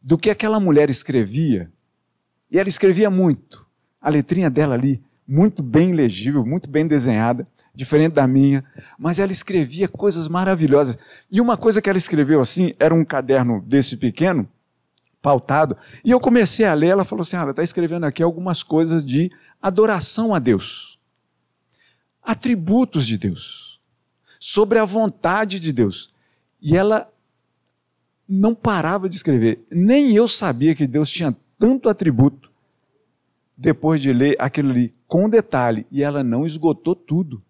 do 0.00 0.16
que 0.16 0.30
aquela 0.30 0.60
mulher 0.60 0.88
escrevia. 0.88 1.68
E 2.48 2.60
ela 2.60 2.68
escrevia 2.68 3.10
muito 3.10 3.65
a 4.06 4.08
letrinha 4.08 4.48
dela 4.48 4.76
ali, 4.76 5.02
muito 5.26 5.64
bem 5.64 5.92
legível, 5.92 6.46
muito 6.46 6.70
bem 6.70 6.86
desenhada, 6.86 7.44
diferente 7.74 8.12
da 8.12 8.24
minha, 8.24 8.64
mas 8.96 9.18
ela 9.18 9.32
escrevia 9.32 9.88
coisas 9.88 10.28
maravilhosas. 10.28 10.96
E 11.28 11.40
uma 11.40 11.56
coisa 11.56 11.82
que 11.82 11.90
ela 11.90 11.98
escreveu 11.98 12.40
assim, 12.40 12.72
era 12.78 12.94
um 12.94 13.04
caderno 13.04 13.60
desse 13.66 13.96
pequeno, 13.96 14.48
pautado, 15.20 15.76
e 16.04 16.12
eu 16.12 16.20
comecei 16.20 16.64
a 16.64 16.72
ler, 16.72 16.90
ela 16.90 17.04
falou 17.04 17.22
assim: 17.22 17.34
ah, 17.34 17.40
ela 17.40 17.50
está 17.50 17.64
escrevendo 17.64 18.04
aqui 18.04 18.22
algumas 18.22 18.62
coisas 18.62 19.04
de 19.04 19.28
adoração 19.60 20.32
a 20.32 20.38
Deus, 20.38 21.00
atributos 22.22 23.08
de 23.08 23.18
Deus, 23.18 23.80
sobre 24.38 24.78
a 24.78 24.84
vontade 24.84 25.58
de 25.58 25.72
Deus. 25.72 26.14
E 26.62 26.76
ela 26.76 27.10
não 28.28 28.54
parava 28.54 29.08
de 29.08 29.16
escrever. 29.16 29.66
Nem 29.68 30.12
eu 30.12 30.28
sabia 30.28 30.76
que 30.76 30.86
Deus 30.86 31.10
tinha 31.10 31.36
tanto 31.58 31.88
atributo 31.88 32.54
depois 33.56 34.00
de 34.00 34.12
ler 34.12 34.36
aquilo 34.38 34.70
ali 34.70 34.94
com 35.06 35.28
detalhe, 35.28 35.86
e 35.90 36.02
ela 36.02 36.22
não 36.22 36.44
esgotou 36.44 36.94
tudo. 36.94 37.42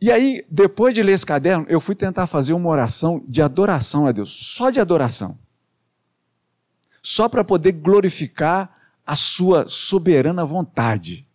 E 0.00 0.12
aí, 0.12 0.44
depois 0.50 0.94
de 0.94 1.02
ler 1.02 1.12
esse 1.12 1.26
caderno, 1.26 1.66
eu 1.68 1.80
fui 1.80 1.94
tentar 1.94 2.26
fazer 2.26 2.52
uma 2.52 2.68
oração 2.68 3.24
de 3.26 3.40
adoração 3.40 4.06
a 4.06 4.12
Deus, 4.12 4.30
só 4.30 4.70
de 4.70 4.78
adoração. 4.78 5.36
Só 7.02 7.28
para 7.28 7.42
poder 7.42 7.72
glorificar 7.72 8.76
a 9.06 9.16
sua 9.16 9.66
soberana 9.68 10.44
vontade. 10.44 11.26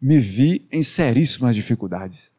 Me 0.00 0.18
vi 0.18 0.66
em 0.70 0.82
seríssimas 0.82 1.54
dificuldades. 1.54 2.32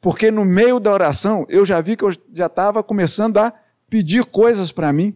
Porque 0.00 0.30
no 0.30 0.44
meio 0.44 0.80
da 0.80 0.92
oração, 0.92 1.44
eu 1.48 1.66
já 1.66 1.80
vi 1.80 1.96
que 1.96 2.04
eu 2.04 2.10
já 2.32 2.46
estava 2.46 2.82
começando 2.82 3.36
a 3.36 3.52
pedir 3.88 4.24
coisas 4.24 4.72
para 4.72 4.92
mim. 4.92 5.14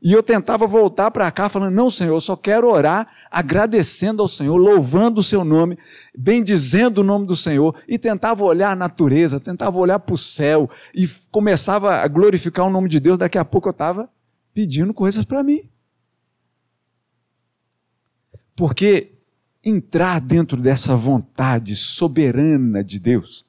E 0.00 0.12
eu 0.12 0.22
tentava 0.22 0.66
voltar 0.66 1.10
para 1.10 1.30
cá 1.30 1.48
falando: 1.48 1.74
Não, 1.74 1.90
Senhor, 1.90 2.14
eu 2.14 2.20
só 2.20 2.36
quero 2.36 2.68
orar 2.68 3.08
agradecendo 3.30 4.22
ao 4.22 4.28
Senhor, 4.28 4.56
louvando 4.56 5.20
o 5.20 5.24
seu 5.24 5.44
nome, 5.44 5.76
bendizendo 6.16 7.00
o 7.00 7.04
nome 7.04 7.26
do 7.26 7.36
Senhor. 7.36 7.74
E 7.88 7.98
tentava 7.98 8.44
olhar 8.44 8.70
a 8.70 8.76
natureza, 8.76 9.40
tentava 9.40 9.76
olhar 9.76 9.98
para 9.98 10.14
o 10.14 10.18
céu 10.18 10.70
e 10.94 11.08
começava 11.30 11.96
a 11.96 12.06
glorificar 12.06 12.66
o 12.66 12.70
nome 12.70 12.88
de 12.88 13.00
Deus. 13.00 13.18
Daqui 13.18 13.38
a 13.38 13.44
pouco 13.44 13.68
eu 13.68 13.72
estava 13.72 14.08
pedindo 14.54 14.94
coisas 14.94 15.24
para 15.24 15.42
mim. 15.42 15.68
Porque 18.54 19.12
entrar 19.64 20.20
dentro 20.20 20.56
dessa 20.56 20.94
vontade 20.94 21.74
soberana 21.74 22.84
de 22.84 23.00
Deus 23.00 23.44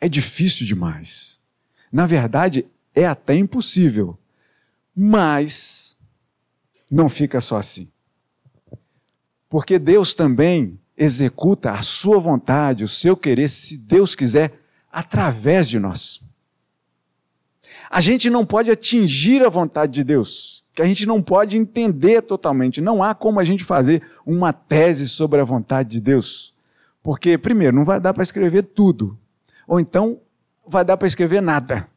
é 0.00 0.08
difícil 0.08 0.66
demais. 0.66 1.40
Na 1.92 2.06
verdade, 2.06 2.66
é 2.94 3.06
até 3.06 3.36
impossível 3.36 4.18
mas 4.94 5.96
não 6.90 7.08
fica 7.08 7.40
só 7.40 7.56
assim. 7.56 7.88
Porque 9.48 9.78
Deus 9.78 10.14
também 10.14 10.78
executa 10.96 11.72
a 11.72 11.82
sua 11.82 12.18
vontade, 12.18 12.84
o 12.84 12.88
seu 12.88 13.16
querer, 13.16 13.48
se 13.48 13.78
Deus 13.78 14.14
quiser, 14.14 14.52
através 14.90 15.68
de 15.68 15.78
nós. 15.78 16.28
A 17.90 18.00
gente 18.00 18.30
não 18.30 18.44
pode 18.46 18.70
atingir 18.70 19.44
a 19.44 19.48
vontade 19.48 19.92
de 19.92 20.04
Deus, 20.04 20.64
que 20.74 20.80
a 20.80 20.86
gente 20.86 21.04
não 21.04 21.22
pode 21.22 21.58
entender 21.58 22.22
totalmente. 22.22 22.80
Não 22.80 23.02
há 23.02 23.14
como 23.14 23.40
a 23.40 23.44
gente 23.44 23.64
fazer 23.64 24.02
uma 24.24 24.52
tese 24.52 25.08
sobre 25.08 25.40
a 25.40 25.44
vontade 25.44 25.90
de 25.90 26.00
Deus. 26.00 26.54
Porque, 27.02 27.36
primeiro, 27.36 27.76
não 27.76 27.84
vai 27.84 28.00
dar 28.00 28.14
para 28.14 28.22
escrever 28.22 28.62
tudo. 28.62 29.18
Ou 29.66 29.80
então, 29.80 30.20
vai 30.66 30.84
dar 30.84 30.96
para 30.96 31.08
escrever 31.08 31.42
nada 31.42 31.88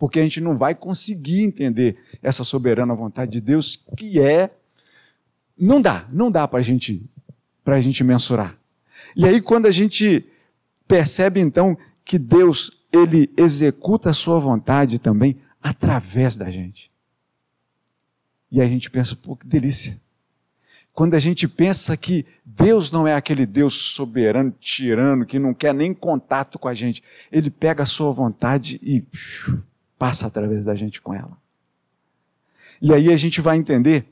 porque 0.00 0.18
a 0.18 0.22
gente 0.22 0.40
não 0.40 0.56
vai 0.56 0.74
conseguir 0.74 1.42
entender 1.42 1.98
essa 2.22 2.42
soberana 2.42 2.94
vontade 2.94 3.32
de 3.32 3.40
Deus, 3.42 3.84
que 3.98 4.18
é. 4.18 4.48
Não 5.58 5.78
dá, 5.78 6.08
não 6.10 6.30
dá 6.30 6.48
para 6.48 6.62
gente, 6.62 7.04
a 7.66 7.80
gente 7.80 8.02
mensurar. 8.02 8.58
E 9.14 9.26
aí, 9.26 9.42
quando 9.42 9.66
a 9.66 9.70
gente 9.70 10.26
percebe 10.88 11.38
então 11.38 11.76
que 12.02 12.18
Deus 12.18 12.82
ele 12.90 13.30
executa 13.36 14.08
a 14.08 14.14
sua 14.14 14.40
vontade 14.40 14.98
também 14.98 15.36
através 15.62 16.38
da 16.38 16.50
gente. 16.50 16.90
E 18.50 18.58
a 18.58 18.66
gente 18.66 18.90
pensa, 18.90 19.14
pô, 19.14 19.36
que 19.36 19.46
delícia. 19.46 20.00
Quando 20.94 21.14
a 21.14 21.18
gente 21.18 21.46
pensa 21.46 21.94
que 21.94 22.24
Deus 22.44 22.90
não 22.90 23.06
é 23.06 23.14
aquele 23.14 23.44
Deus 23.44 23.74
soberano, 23.74 24.50
tirano, 24.58 25.26
que 25.26 25.38
não 25.38 25.52
quer 25.52 25.74
nem 25.74 25.92
contato 25.92 26.58
com 26.58 26.68
a 26.68 26.74
gente, 26.74 27.02
ele 27.30 27.50
pega 27.50 27.82
a 27.82 27.86
sua 27.86 28.10
vontade 28.12 28.80
e 28.82 29.04
passa 30.00 30.26
através 30.26 30.64
da 30.64 30.74
gente 30.74 30.98
com 31.02 31.12
ela. 31.12 31.36
E 32.80 32.94
aí 32.94 33.12
a 33.12 33.16
gente 33.18 33.42
vai 33.42 33.58
entender, 33.58 34.06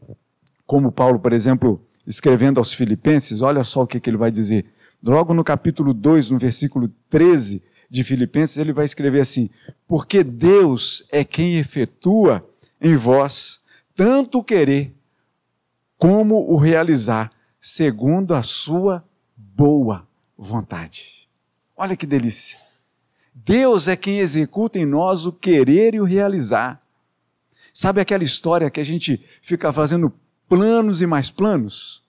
como 0.66 0.92
Paulo, 0.92 1.18
por 1.18 1.33
exemplo, 1.33 1.83
escrevendo 2.07 2.59
aos 2.59 2.75
Filipenses, 2.75 3.40
olha 3.40 3.64
só 3.64 3.85
o 3.85 3.87
que, 3.87 3.99
que 3.99 4.11
ele 4.11 4.18
vai 4.18 4.30
dizer. 4.30 4.66
Logo 5.02 5.33
no 5.33 5.42
capítulo 5.42 5.95
2, 5.95 6.30
no 6.30 6.38
versículo 6.38 6.90
13 7.09 7.62
de 7.88 8.04
Filipenses, 8.04 8.59
ele 8.59 8.75
vai 8.75 8.85
escrever 8.85 9.21
assim: 9.21 9.49
Porque 9.87 10.23
Deus 10.23 11.09
é 11.11 11.25
quem 11.25 11.57
efetua 11.57 12.47
em 12.78 12.95
vós 12.95 13.64
tanto 13.97 14.41
o 14.41 14.45
querer 14.45 14.95
como 15.97 16.52
o 16.52 16.58
realizar, 16.58 17.30
segundo 17.58 18.34
a 18.34 18.43
sua 18.43 19.02
boa 19.34 20.06
vontade. 20.36 21.26
Olha 21.75 21.97
que 21.97 22.04
delícia. 22.04 22.68
Deus 23.44 23.88
é 23.88 23.96
quem 23.96 24.18
executa 24.18 24.78
em 24.78 24.86
nós 24.86 25.24
o 25.24 25.32
querer 25.32 25.94
e 25.94 26.00
o 26.00 26.04
realizar. 26.04 26.80
Sabe 27.72 28.00
aquela 28.00 28.24
história 28.24 28.70
que 28.70 28.80
a 28.80 28.84
gente 28.84 29.24
fica 29.40 29.72
fazendo 29.72 30.12
planos 30.48 31.00
e 31.00 31.06
mais 31.06 31.30
planos? 31.30 32.02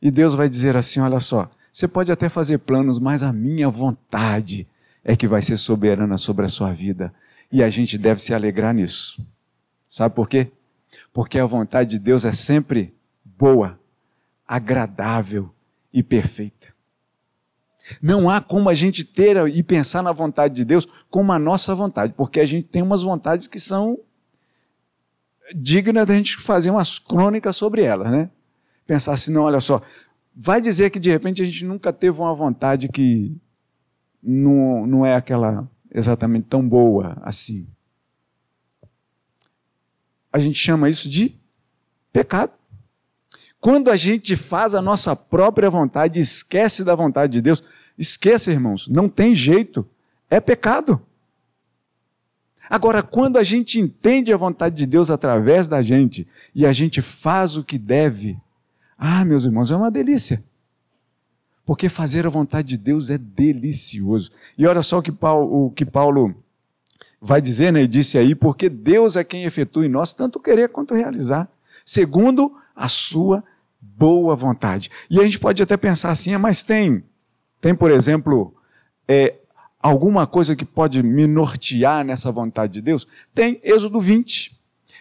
E 0.00 0.10
Deus 0.10 0.34
vai 0.34 0.48
dizer 0.48 0.76
assim: 0.76 1.00
olha 1.00 1.18
só, 1.18 1.50
você 1.72 1.88
pode 1.88 2.12
até 2.12 2.28
fazer 2.28 2.58
planos, 2.58 2.98
mas 2.98 3.22
a 3.22 3.32
minha 3.32 3.68
vontade 3.68 4.66
é 5.02 5.16
que 5.16 5.26
vai 5.26 5.42
ser 5.42 5.56
soberana 5.56 6.16
sobre 6.16 6.44
a 6.44 6.48
sua 6.48 6.72
vida. 6.72 7.12
E 7.50 7.62
a 7.62 7.68
gente 7.68 7.98
deve 7.98 8.20
se 8.20 8.32
alegrar 8.32 8.74
nisso. 8.74 9.26
Sabe 9.88 10.14
por 10.14 10.28
quê? 10.28 10.50
Porque 11.12 11.38
a 11.38 11.46
vontade 11.46 11.90
de 11.90 11.98
Deus 11.98 12.24
é 12.24 12.32
sempre 12.32 12.94
boa, 13.24 13.78
agradável 14.46 15.50
e 15.92 16.02
perfeita. 16.02 16.75
Não 18.00 18.28
há 18.28 18.40
como 18.40 18.68
a 18.68 18.74
gente 18.74 19.04
ter 19.04 19.36
e 19.48 19.62
pensar 19.62 20.02
na 20.02 20.12
vontade 20.12 20.54
de 20.54 20.64
Deus 20.64 20.86
como 21.08 21.32
a 21.32 21.38
nossa 21.38 21.74
vontade, 21.74 22.12
porque 22.16 22.40
a 22.40 22.46
gente 22.46 22.68
tem 22.68 22.82
umas 22.82 23.02
vontades 23.02 23.46
que 23.46 23.60
são 23.60 23.98
dignas 25.54 26.06
da 26.06 26.14
gente 26.14 26.36
fazer 26.38 26.70
umas 26.70 26.98
crônicas 26.98 27.56
sobre 27.56 27.82
elas, 27.82 28.10
né? 28.10 28.30
Pensar 28.86 29.12
assim, 29.12 29.32
não, 29.32 29.42
olha 29.42 29.60
só, 29.60 29.82
vai 30.34 30.60
dizer 30.60 30.90
que 30.90 30.98
de 30.98 31.10
repente 31.10 31.42
a 31.42 31.44
gente 31.44 31.64
nunca 31.64 31.92
teve 31.92 32.20
uma 32.20 32.34
vontade 32.34 32.88
que 32.88 33.36
não, 34.22 34.86
não 34.86 35.06
é 35.06 35.14
aquela 35.14 35.68
exatamente 35.90 36.46
tão 36.48 36.66
boa 36.68 37.16
assim. 37.22 37.68
A 40.32 40.38
gente 40.38 40.58
chama 40.58 40.90
isso 40.90 41.08
de 41.08 41.34
pecado. 42.12 42.52
Quando 43.60 43.90
a 43.90 43.96
gente 43.96 44.36
faz 44.36 44.74
a 44.74 44.82
nossa 44.82 45.16
própria 45.16 45.70
vontade, 45.70 46.20
esquece 46.20 46.84
da 46.84 46.94
vontade 46.94 47.32
de 47.32 47.40
Deus, 47.40 47.64
Esqueça, 47.98 48.50
irmãos, 48.50 48.88
não 48.88 49.08
tem 49.08 49.34
jeito, 49.34 49.86
é 50.28 50.40
pecado. 50.40 51.00
Agora, 52.68 53.02
quando 53.02 53.36
a 53.36 53.44
gente 53.44 53.78
entende 53.78 54.32
a 54.32 54.36
vontade 54.36 54.76
de 54.76 54.86
Deus 54.86 55.10
através 55.10 55.68
da 55.68 55.82
gente 55.82 56.26
e 56.54 56.66
a 56.66 56.72
gente 56.72 57.00
faz 57.00 57.56
o 57.56 57.64
que 57.64 57.78
deve, 57.78 58.36
ah, 58.98 59.24
meus 59.24 59.44
irmãos, 59.44 59.70
é 59.70 59.76
uma 59.76 59.90
delícia. 59.90 60.42
Porque 61.64 61.88
fazer 61.88 62.26
a 62.26 62.30
vontade 62.30 62.68
de 62.68 62.76
Deus 62.76 63.10
é 63.10 63.18
delicioso. 63.18 64.30
E 64.56 64.66
olha 64.66 64.82
só 64.82 64.98
o 64.98 65.02
que 65.02 65.12
Paulo, 65.12 65.66
o 65.66 65.70
que 65.70 65.84
Paulo 65.84 66.34
vai 67.20 67.40
dizer, 67.40 67.72
né? 67.72 67.80
Ele 67.80 67.88
disse 67.88 68.18
aí, 68.18 68.34
porque 68.34 68.68
Deus 68.68 69.16
é 69.16 69.24
quem 69.24 69.44
efetua 69.44 69.86
em 69.86 69.88
nós 69.88 70.12
tanto 70.12 70.40
querer 70.40 70.68
quanto 70.68 70.94
realizar, 70.94 71.48
segundo 71.84 72.56
a 72.74 72.88
sua 72.88 73.42
boa 73.80 74.34
vontade. 74.36 74.90
E 75.08 75.18
a 75.18 75.24
gente 75.24 75.38
pode 75.38 75.62
até 75.62 75.76
pensar 75.76 76.10
assim, 76.10 76.34
ah, 76.34 76.38
mas 76.38 76.62
tem 76.62 77.02
tem, 77.66 77.74
por 77.74 77.90
exemplo, 77.90 78.54
é, 79.08 79.40
alguma 79.80 80.24
coisa 80.24 80.54
que 80.54 80.64
pode 80.64 81.02
me 81.02 81.26
nortear 81.26 82.04
nessa 82.04 82.30
vontade 82.30 82.74
de 82.74 82.80
Deus? 82.80 83.08
Tem 83.34 83.60
Êxodo 83.64 84.00
20. 84.00 84.56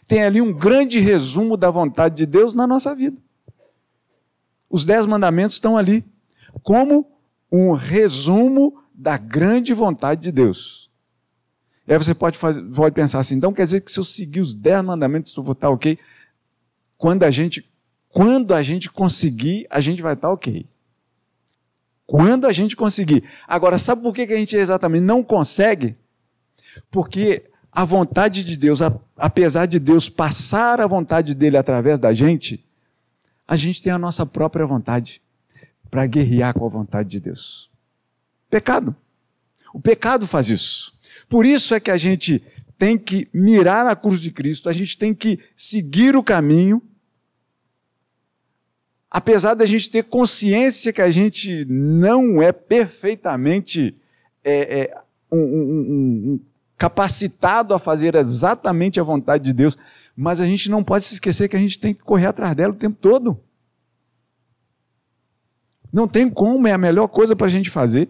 Tem 0.08 0.24
ali 0.24 0.42
um 0.42 0.52
grande 0.52 0.98
resumo 0.98 1.58
da 1.58 1.70
vontade 1.70 2.16
de 2.16 2.26
Deus 2.26 2.56
na 2.56 2.66
nossa 2.66 2.96
vida. 2.96 3.18
Os 4.68 4.84
dez 4.84 5.06
mandamentos 5.06 5.58
estão 5.58 5.78
ali, 5.78 6.04
como 6.64 7.08
um 7.52 7.74
resumo 7.74 8.82
da 8.92 9.16
grande 9.16 9.72
vontade 9.72 10.22
de 10.22 10.32
Deus. 10.32 10.90
E 11.88 11.94
aí 11.94 12.00
você 12.00 12.16
pode, 12.16 12.36
fazer, 12.36 12.64
pode 12.64 12.96
pensar 12.96 13.20
assim, 13.20 13.36
então 13.36 13.54
quer 13.54 13.66
dizer 13.66 13.82
que 13.82 13.92
se 13.92 14.00
eu 14.00 14.04
seguir 14.04 14.42
os 14.42 14.56
dez 14.56 14.84
mandamentos, 14.84 15.38
eu 15.38 15.44
vou 15.44 15.54
estar 15.54 15.70
ok? 15.70 16.00
Quando 16.98 17.22
a 17.22 17.30
gente, 17.30 17.64
quando 18.10 18.56
a 18.56 18.64
gente 18.64 18.90
conseguir, 18.90 19.68
a 19.70 19.80
gente 19.80 20.02
vai 20.02 20.14
estar 20.14 20.32
ok. 20.32 20.66
Quando 22.06 22.46
a 22.46 22.52
gente 22.52 22.76
conseguir. 22.76 23.24
Agora, 23.48 23.78
sabe 23.78 24.02
por 24.02 24.14
que 24.14 24.22
a 24.22 24.38
gente 24.38 24.56
exatamente 24.56 25.04
não 25.04 25.24
consegue? 25.24 25.96
Porque 26.92 27.44
a 27.72 27.84
vontade 27.84 28.44
de 28.44 28.56
Deus, 28.56 28.80
apesar 29.18 29.66
de 29.66 29.80
Deus 29.80 30.08
passar 30.08 30.80
a 30.80 30.88
vontade 30.88 31.34
dele 31.34 31.58
através 31.58 32.00
da 32.00 32.14
gente, 32.14 32.66
a 33.48 33.56
gente 33.56 33.82
tem 33.82 33.92
a 33.92 34.00
nossa 34.00 34.26
própria 34.26 34.66
vontade 34.66 35.22
para 35.90 36.06
guerrear 36.06 36.54
com 36.54 36.66
a 36.66 36.70
vontade 36.70 37.10
de 37.10 37.20
Deus. 37.20 37.70
Pecado. 38.50 38.96
O 39.74 39.80
pecado 39.80 40.26
faz 40.26 40.50
isso. 40.50 40.98
Por 41.28 41.46
isso 41.46 41.74
é 41.74 41.80
que 41.80 41.92
a 41.92 41.98
gente 41.98 42.46
tem 42.78 42.98
que 42.98 43.28
mirar 43.34 43.86
na 43.86 43.96
cruz 43.96 44.20
de 44.20 44.32
Cristo, 44.32 44.70
a 44.70 44.74
gente 44.74 44.98
tem 44.98 45.14
que 45.14 45.40
seguir 45.56 46.16
o 46.16 46.24
caminho 46.24 46.82
apesar 49.16 49.54
da 49.54 49.66
gente 49.66 49.90
ter 49.90 50.04
consciência 50.04 50.92
que 50.92 51.02
a 51.02 51.10
gente 51.10 51.64
não 51.70 52.44
é 52.44 52.52
perfeitamente 52.52 53.96
é, 54.44 54.80
é, 54.82 54.98
um, 55.32 55.40
um, 55.40 56.34
um, 56.34 56.40
capacitado 56.78 57.74
a 57.74 57.80
fazer 57.80 58.14
exatamente 58.14 59.00
a 59.00 59.04
vontade 59.04 59.46
de 59.46 59.54
Deus, 59.54 59.78
mas 60.18 60.42
a 60.42 60.46
gente 60.46 60.70
não 60.70 60.84
pode 60.84 61.06
se 61.06 61.14
esquecer 61.14 61.48
que 61.48 61.56
a 61.56 61.60
gente 61.60 61.80
tem 61.80 61.94
que 61.94 62.04
correr 62.04 62.26
atrás 62.26 62.54
dela 62.58 62.74
o 62.74 62.76
tempo 62.76 62.98
todo. 63.00 63.40
Não 65.94 66.10
tem 66.10 66.30
como, 66.30 66.68
é 66.68 66.74
a 66.74 66.78
melhor 66.78 67.08
coisa 67.08 67.38
para 67.38 67.48
a 67.48 67.50
gente 67.50 67.70
fazer. 67.70 68.10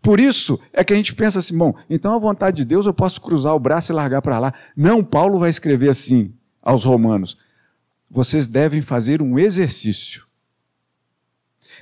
Por 0.00 0.18
isso 0.18 0.58
é 0.72 0.82
que 0.82 0.94
a 0.94 0.96
gente 0.96 1.14
pensa 1.14 1.40
assim, 1.40 1.58
bom, 1.58 1.74
então 1.90 2.14
a 2.14 2.18
vontade 2.18 2.56
de 2.56 2.64
Deus 2.64 2.86
eu 2.86 2.94
posso 2.94 3.20
cruzar 3.20 3.54
o 3.54 3.60
braço 3.60 3.92
e 3.92 3.94
largar 3.94 4.22
para 4.22 4.38
lá. 4.38 4.54
Não, 4.74 5.04
Paulo 5.04 5.38
vai 5.38 5.50
escrever 5.50 5.90
assim 5.90 6.32
aos 6.62 6.84
romanos: 6.84 7.36
vocês 8.14 8.46
devem 8.46 8.80
fazer 8.80 9.20
um 9.20 9.36
exercício. 9.36 10.24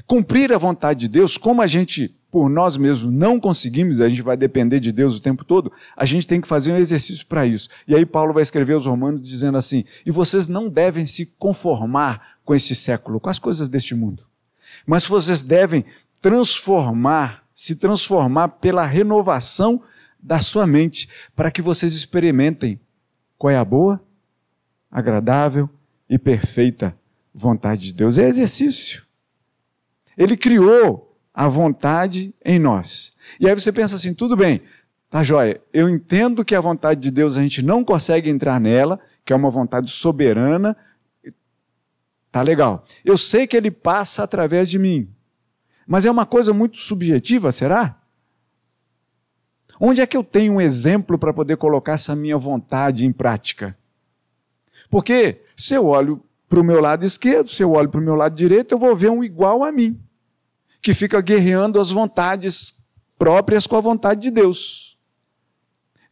Cumprir 0.06 0.50
a 0.50 0.56
vontade 0.56 1.00
de 1.00 1.08
Deus, 1.08 1.36
como 1.36 1.60
a 1.60 1.66
gente 1.66 2.16
por 2.30 2.48
nós 2.48 2.78
mesmos 2.78 3.12
não 3.12 3.38
conseguimos, 3.38 4.00
a 4.00 4.08
gente 4.08 4.22
vai 4.22 4.34
depender 4.34 4.80
de 4.80 4.90
Deus 4.90 5.18
o 5.18 5.20
tempo 5.20 5.44
todo, 5.44 5.70
a 5.94 6.06
gente 6.06 6.26
tem 6.26 6.40
que 6.40 6.48
fazer 6.48 6.72
um 6.72 6.78
exercício 6.78 7.26
para 7.26 7.46
isso. 7.46 7.68
E 7.86 7.94
aí 7.94 8.06
Paulo 8.06 8.32
vai 8.32 8.42
escrever 8.42 8.72
aos 8.72 8.86
Romanos 8.86 9.20
dizendo 9.20 9.58
assim: 9.58 9.84
e 10.06 10.10
vocês 10.10 10.48
não 10.48 10.70
devem 10.70 11.04
se 11.04 11.26
conformar 11.38 12.38
com 12.42 12.54
esse 12.54 12.74
século, 12.74 13.20
com 13.20 13.28
as 13.28 13.38
coisas 13.38 13.68
deste 13.68 13.94
mundo, 13.94 14.24
mas 14.86 15.04
vocês 15.04 15.42
devem 15.42 15.84
transformar, 16.22 17.44
se 17.54 17.76
transformar 17.76 18.48
pela 18.48 18.86
renovação 18.86 19.82
da 20.18 20.40
sua 20.40 20.66
mente, 20.66 21.10
para 21.36 21.50
que 21.50 21.60
vocês 21.60 21.92
experimentem 21.92 22.80
qual 23.36 23.50
é 23.50 23.58
a 23.58 23.64
boa, 23.64 24.02
agradável 24.90 25.68
e 26.12 26.18
perfeita 26.18 26.92
vontade 27.32 27.84
de 27.84 27.94
Deus. 27.94 28.18
É 28.18 28.28
exercício. 28.28 29.02
Ele 30.16 30.36
criou 30.36 31.18
a 31.32 31.48
vontade 31.48 32.34
em 32.44 32.58
nós. 32.58 33.16
E 33.40 33.48
aí 33.48 33.54
você 33.54 33.72
pensa 33.72 33.96
assim: 33.96 34.12
tudo 34.12 34.36
bem, 34.36 34.60
tá 35.08 35.24
joia, 35.24 35.58
eu 35.72 35.88
entendo 35.88 36.44
que 36.44 36.54
a 36.54 36.60
vontade 36.60 37.00
de 37.00 37.10
Deus 37.10 37.38
a 37.38 37.40
gente 37.40 37.62
não 37.62 37.82
consegue 37.82 38.28
entrar 38.28 38.60
nela, 38.60 39.00
que 39.24 39.32
é 39.32 39.36
uma 39.36 39.48
vontade 39.48 39.90
soberana, 39.90 40.76
tá 42.30 42.42
legal. 42.42 42.84
Eu 43.02 43.16
sei 43.16 43.46
que 43.46 43.56
ele 43.56 43.70
passa 43.70 44.22
através 44.22 44.68
de 44.68 44.78
mim, 44.78 45.08
mas 45.86 46.04
é 46.04 46.10
uma 46.10 46.26
coisa 46.26 46.52
muito 46.52 46.76
subjetiva, 46.76 47.50
será? 47.50 47.98
Onde 49.80 50.02
é 50.02 50.06
que 50.06 50.16
eu 50.16 50.22
tenho 50.22 50.52
um 50.52 50.60
exemplo 50.60 51.18
para 51.18 51.32
poder 51.32 51.56
colocar 51.56 51.94
essa 51.94 52.14
minha 52.14 52.36
vontade 52.36 53.06
em 53.06 53.12
prática? 53.12 53.74
Porque 54.92 55.40
se 55.56 55.72
eu 55.72 55.86
olho 55.86 56.22
para 56.46 56.60
o 56.60 56.62
meu 56.62 56.78
lado 56.78 57.02
esquerdo, 57.02 57.48
se 57.48 57.62
eu 57.62 57.72
olho 57.72 57.88
para 57.88 57.98
o 57.98 58.04
meu 58.04 58.14
lado 58.14 58.36
direito, 58.36 58.72
eu 58.72 58.78
vou 58.78 58.94
ver 58.94 59.10
um 59.10 59.24
igual 59.24 59.64
a 59.64 59.72
mim 59.72 59.98
que 60.82 60.92
fica 60.92 61.18
guerreando 61.22 61.80
as 61.80 61.90
vontades 61.90 62.86
próprias 63.18 63.66
com 63.66 63.74
a 63.74 63.80
vontade 63.80 64.20
de 64.20 64.30
Deus. 64.30 64.98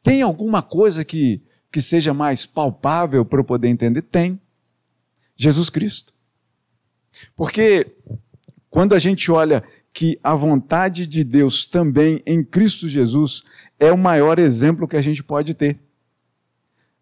Tem 0.02 0.22
alguma 0.22 0.62
coisa 0.62 1.04
que, 1.04 1.42
que 1.70 1.78
seja 1.78 2.14
mais 2.14 2.46
palpável 2.46 3.22
para 3.22 3.40
eu 3.40 3.44
poder 3.44 3.68
entender? 3.68 4.00
Tem. 4.00 4.40
Jesus 5.36 5.68
Cristo. 5.68 6.14
Porque 7.36 7.98
quando 8.70 8.94
a 8.94 8.98
gente 8.98 9.30
olha 9.30 9.62
que 9.92 10.18
a 10.22 10.34
vontade 10.34 11.06
de 11.06 11.22
Deus 11.22 11.66
também 11.66 12.22
em 12.24 12.42
Cristo 12.42 12.88
Jesus 12.88 13.42
é 13.78 13.92
o 13.92 13.98
maior 13.98 14.38
exemplo 14.38 14.88
que 14.88 14.96
a 14.96 15.02
gente 15.02 15.22
pode 15.22 15.52
ter. 15.52 15.78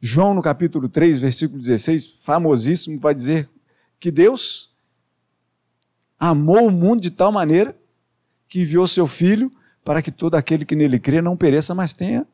João, 0.01 0.33
no 0.33 0.43
capítulo 0.43 0.89
3, 0.89 1.19
versículo 1.19 1.61
16, 1.61 2.21
famosíssimo, 2.23 3.01
vai 3.01 3.15
dizer 3.15 3.49
que 3.99 4.11
Deus 4.11 4.73
amou 6.19 6.69
o 6.69 6.71
mundo 6.71 7.01
de 7.01 7.11
tal 7.11 7.33
maneira 7.33 7.77
que 8.49 8.63
enviou 8.63 8.87
seu 8.87 9.07
filho 9.07 9.53
para 9.85 10.01
que 10.01 10.11
todo 10.11 10.35
aquele 10.35 10.65
que 10.65 10.77
nele 10.77 10.99
crê 10.99 11.21
não 11.21 11.37
pereça, 11.37 11.75
mas 11.75 11.93
tenha 11.93 12.27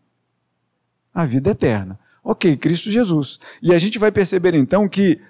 a 1.12 1.24
vida 1.24 1.50
eterna. 1.50 1.98
Ok, 2.22 2.57
Cristo 2.57 2.90
Jesus. 2.90 3.38
E 3.62 3.72
a 3.72 3.79
gente 3.79 3.98
vai 3.98 4.11
perceber 4.11 4.55
então 4.55 4.88
que 4.88 5.20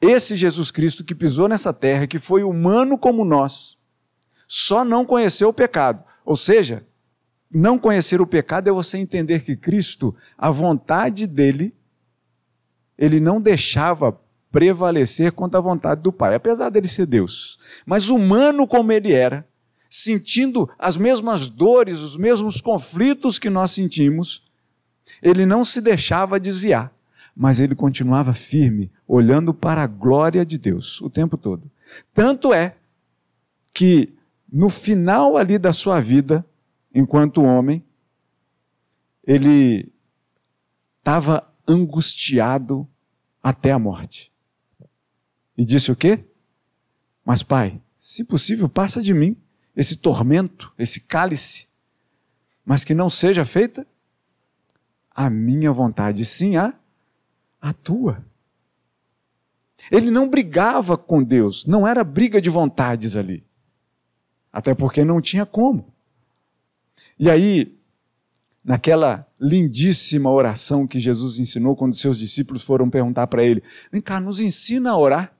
esse 0.00 0.36
Jesus 0.36 0.70
Cristo 0.70 1.04
que 1.04 1.14
pisou 1.14 1.48
nessa 1.48 1.72
terra, 1.72 2.06
que 2.06 2.18
foi 2.18 2.42
humano 2.42 2.96
como 2.96 3.24
nós, 3.24 3.76
só 4.46 4.84
não 4.84 5.04
conheceu 5.04 5.48
o 5.48 5.52
pecado. 5.52 6.02
Ou 6.24 6.36
seja, 6.36 6.86
não 7.50 7.78
conhecer 7.78 8.20
o 8.20 8.26
pecado 8.26 8.68
é 8.68 8.72
você 8.72 8.98
entender 8.98 9.40
que 9.40 9.56
Cristo, 9.56 10.14
a 10.36 10.50
vontade 10.50 11.26
dele, 11.26 11.74
ele 12.96 13.20
não 13.20 13.40
deixava 13.40 14.18
prevalecer 14.50 15.32
contra 15.32 15.58
a 15.58 15.62
vontade 15.62 16.02
do 16.02 16.12
Pai, 16.12 16.34
apesar 16.34 16.70
dele 16.70 16.88
ser 16.88 17.06
Deus. 17.06 17.58
Mas 17.86 18.08
humano 18.08 18.66
como 18.66 18.92
ele 18.92 19.12
era, 19.12 19.46
sentindo 19.88 20.68
as 20.78 20.96
mesmas 20.96 21.48
dores, 21.48 21.98
os 21.98 22.16
mesmos 22.16 22.60
conflitos 22.60 23.38
que 23.38 23.48
nós 23.48 23.70
sentimos, 23.70 24.42
ele 25.22 25.46
não 25.46 25.64
se 25.64 25.80
deixava 25.80 26.40
desviar, 26.40 26.92
mas 27.34 27.60
ele 27.60 27.74
continuava 27.74 28.32
firme, 28.32 28.90
olhando 29.06 29.54
para 29.54 29.82
a 29.82 29.86
glória 29.86 30.44
de 30.44 30.58
Deus 30.58 31.00
o 31.00 31.08
tempo 31.08 31.36
todo. 31.36 31.70
Tanto 32.12 32.52
é 32.52 32.74
que 33.72 34.14
no 34.52 34.68
final 34.68 35.36
ali 35.36 35.58
da 35.58 35.72
sua 35.72 36.00
vida, 36.00 36.44
enquanto 36.94 37.42
homem, 37.42 37.84
ele 39.24 39.92
estava 40.98 41.52
angustiado 41.66 42.88
até 43.42 43.72
a 43.72 43.78
morte. 43.78 44.32
E 45.56 45.64
disse 45.64 45.90
o 45.90 45.96
quê? 45.96 46.24
Mas, 47.24 47.42
pai, 47.42 47.80
se 47.98 48.24
possível, 48.24 48.68
passa 48.68 49.02
de 49.02 49.12
mim 49.12 49.36
esse 49.76 49.96
tormento, 49.96 50.72
esse 50.78 51.00
cálice, 51.00 51.68
mas 52.64 52.84
que 52.84 52.94
não 52.94 53.08
seja 53.08 53.44
feita 53.44 53.86
a 55.10 55.28
minha 55.28 55.72
vontade, 55.72 56.24
sim 56.24 56.56
a, 56.56 56.74
a 57.60 57.72
tua. 57.72 58.24
Ele 59.90 60.10
não 60.10 60.28
brigava 60.28 60.96
com 60.96 61.22
Deus, 61.22 61.66
não 61.66 61.86
era 61.86 62.04
briga 62.04 62.40
de 62.40 62.50
vontades 62.50 63.16
ali. 63.16 63.46
Até 64.52 64.74
porque 64.74 65.04
não 65.04 65.20
tinha 65.20 65.46
como. 65.46 65.92
E 67.18 67.28
aí, 67.28 67.76
naquela 68.64 69.26
lindíssima 69.40 70.30
oração 70.30 70.86
que 70.86 70.98
Jesus 70.98 71.38
ensinou 71.38 71.74
quando 71.74 71.94
seus 71.94 72.18
discípulos 72.18 72.62
foram 72.62 72.88
perguntar 72.88 73.26
para 73.26 73.42
ele: 73.42 73.62
Vem 73.90 74.00
cá, 74.00 74.20
nos 74.20 74.40
ensina 74.40 74.90
a 74.90 74.98
orar. 74.98 75.36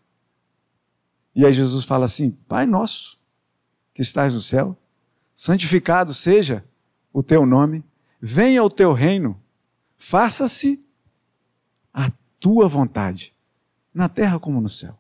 E 1.35 1.45
aí 1.45 1.53
Jesus 1.53 1.85
fala 1.85 2.07
assim: 2.07 2.33
Pai 2.49 2.67
nosso, 2.67 3.19
que 3.95 4.03
estás 4.03 4.35
no 4.35 4.41
céu, 4.41 4.77
santificado 5.35 6.13
seja 6.13 6.65
o 7.13 7.23
teu 7.23 7.47
nome, 7.47 7.85
venha 8.21 8.63
o 8.65 8.71
teu 8.71 8.93
reino, 8.93 9.41
faça-se 9.97 10.85
a 11.93 12.11
tua 12.41 12.69
vontade, 12.69 13.35
na 13.93 14.09
terra 14.09 14.39
como 14.39 14.61
no 14.61 14.69
céu. 14.69 14.99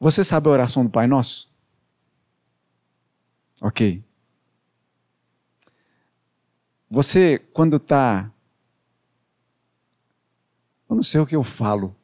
Você 0.00 0.22
sabe 0.22 0.48
a 0.48 0.52
oração 0.52 0.84
do 0.84 0.90
Pai 0.90 1.06
Nosso? 1.06 1.50
Ok. 3.60 4.02
Você, 6.90 7.38
quando 7.52 7.76
está. 7.76 8.30
Eu 10.88 10.96
não 10.96 11.02
sei 11.02 11.20
o 11.20 11.26
que 11.26 11.36
eu 11.36 11.42
falo. 11.42 11.94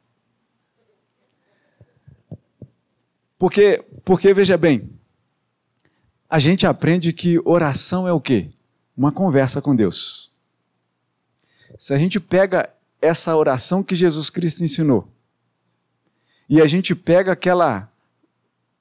Porque, 3.37 3.83
porque 4.03 4.33
veja 4.33 4.57
bem, 4.57 4.89
a 6.29 6.39
gente 6.39 6.65
aprende 6.67 7.11
que 7.11 7.39
oração 7.43 8.07
é 8.07 8.13
o 8.13 8.21
quê? 8.21 8.51
Uma 8.95 9.11
conversa 9.11 9.61
com 9.61 9.75
Deus. 9.75 10.31
Se 11.77 11.93
a 11.93 11.97
gente 11.97 12.19
pega 12.19 12.69
essa 13.01 13.35
oração 13.35 13.83
que 13.83 13.95
Jesus 13.95 14.29
Cristo 14.29 14.63
ensinou, 14.63 15.11
e 16.47 16.61
a 16.61 16.67
gente 16.67 16.95
pega 16.95 17.31
aquela 17.31 17.91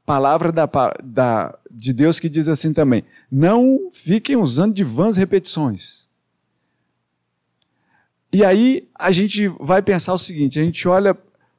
palavra 0.04 0.52
da, 0.52 0.68
da, 1.02 1.58
de 1.70 1.92
Deus 1.92 2.20
que 2.20 2.28
diz 2.28 2.48
assim 2.48 2.72
também: 2.72 3.04
não 3.30 3.90
fiquem 3.92 4.36
usando 4.36 4.74
de 4.74 4.84
vãs 4.84 5.16
repetições. 5.16 6.04
E 8.32 8.44
aí 8.44 8.88
a 8.98 9.10
gente 9.10 9.48
vai 9.60 9.82
pensar 9.82 10.12
o 10.12 10.18
seguinte: 10.18 10.58
a 10.58 10.64
gente 10.64 10.86
olha 10.88 11.16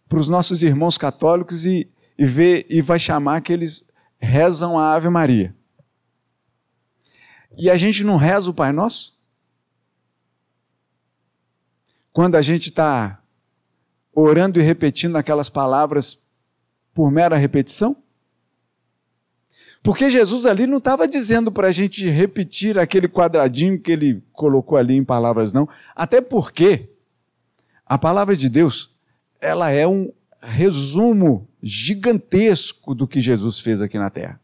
para 0.07 0.19
os 0.19 0.29
nossos 0.29 0.61
irmãos 0.63 0.97
católicos 0.97 1.65
e 1.65 1.89
e 2.17 2.25
vê 2.25 2.65
e 2.69 2.81
vai 2.81 2.97
chamar 2.97 3.41
que 3.41 3.51
eles 3.51 3.89
rezam 4.17 4.79
a 4.79 4.93
Ave 4.93 5.09
Maria. 5.09 5.55
E 7.57 7.69
a 7.69 7.77
gente 7.77 8.03
não 8.03 8.17
reza 8.17 8.49
o 8.49 8.53
Pai 8.53 8.71
Nosso? 8.71 9.17
Quando 12.11 12.35
a 12.35 12.41
gente 12.41 12.69
está 12.69 13.21
orando 14.13 14.59
e 14.59 14.63
repetindo 14.63 15.17
aquelas 15.17 15.49
palavras 15.49 16.25
por 16.93 17.11
mera 17.11 17.37
repetição? 17.37 18.01
Porque 19.85 20.09
Jesus 20.09 20.47
ali 20.47 20.65
não 20.65 20.79
estava 20.79 21.07
dizendo 21.07 21.51
para 21.51 21.67
a 21.67 21.71
gente 21.71 22.09
repetir 22.09 22.79
aquele 22.79 23.07
quadradinho 23.07 23.79
que 23.79 23.91
ele 23.91 24.23
colocou 24.33 24.79
ali 24.79 24.95
em 24.95 25.03
palavras, 25.03 25.53
não. 25.53 25.69
Até 25.95 26.19
porque 26.19 26.89
a 27.85 27.95
palavra 27.95 28.35
de 28.35 28.49
Deus, 28.49 28.97
ela 29.39 29.69
é 29.69 29.85
um 29.85 30.11
resumo 30.41 31.47
gigantesco 31.61 32.95
do 32.95 33.07
que 33.07 33.21
Jesus 33.21 33.59
fez 33.59 33.79
aqui 33.79 33.99
na 33.99 34.09
terra. 34.09 34.41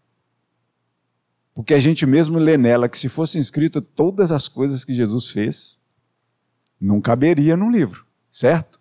Porque 1.55 1.73
a 1.73 1.79
gente 1.79 2.05
mesmo 2.05 2.37
lê 2.37 2.55
nela 2.55 2.87
que 2.87 2.97
se 2.99 3.09
fosse 3.09 3.39
escrito 3.39 3.81
todas 3.81 4.31
as 4.31 4.47
coisas 4.47 4.85
que 4.85 4.93
Jesus 4.93 5.31
fez, 5.31 5.79
não 6.79 7.01
caberia 7.01 7.57
num 7.57 7.71
livro, 7.71 8.05
certo? 8.31 8.79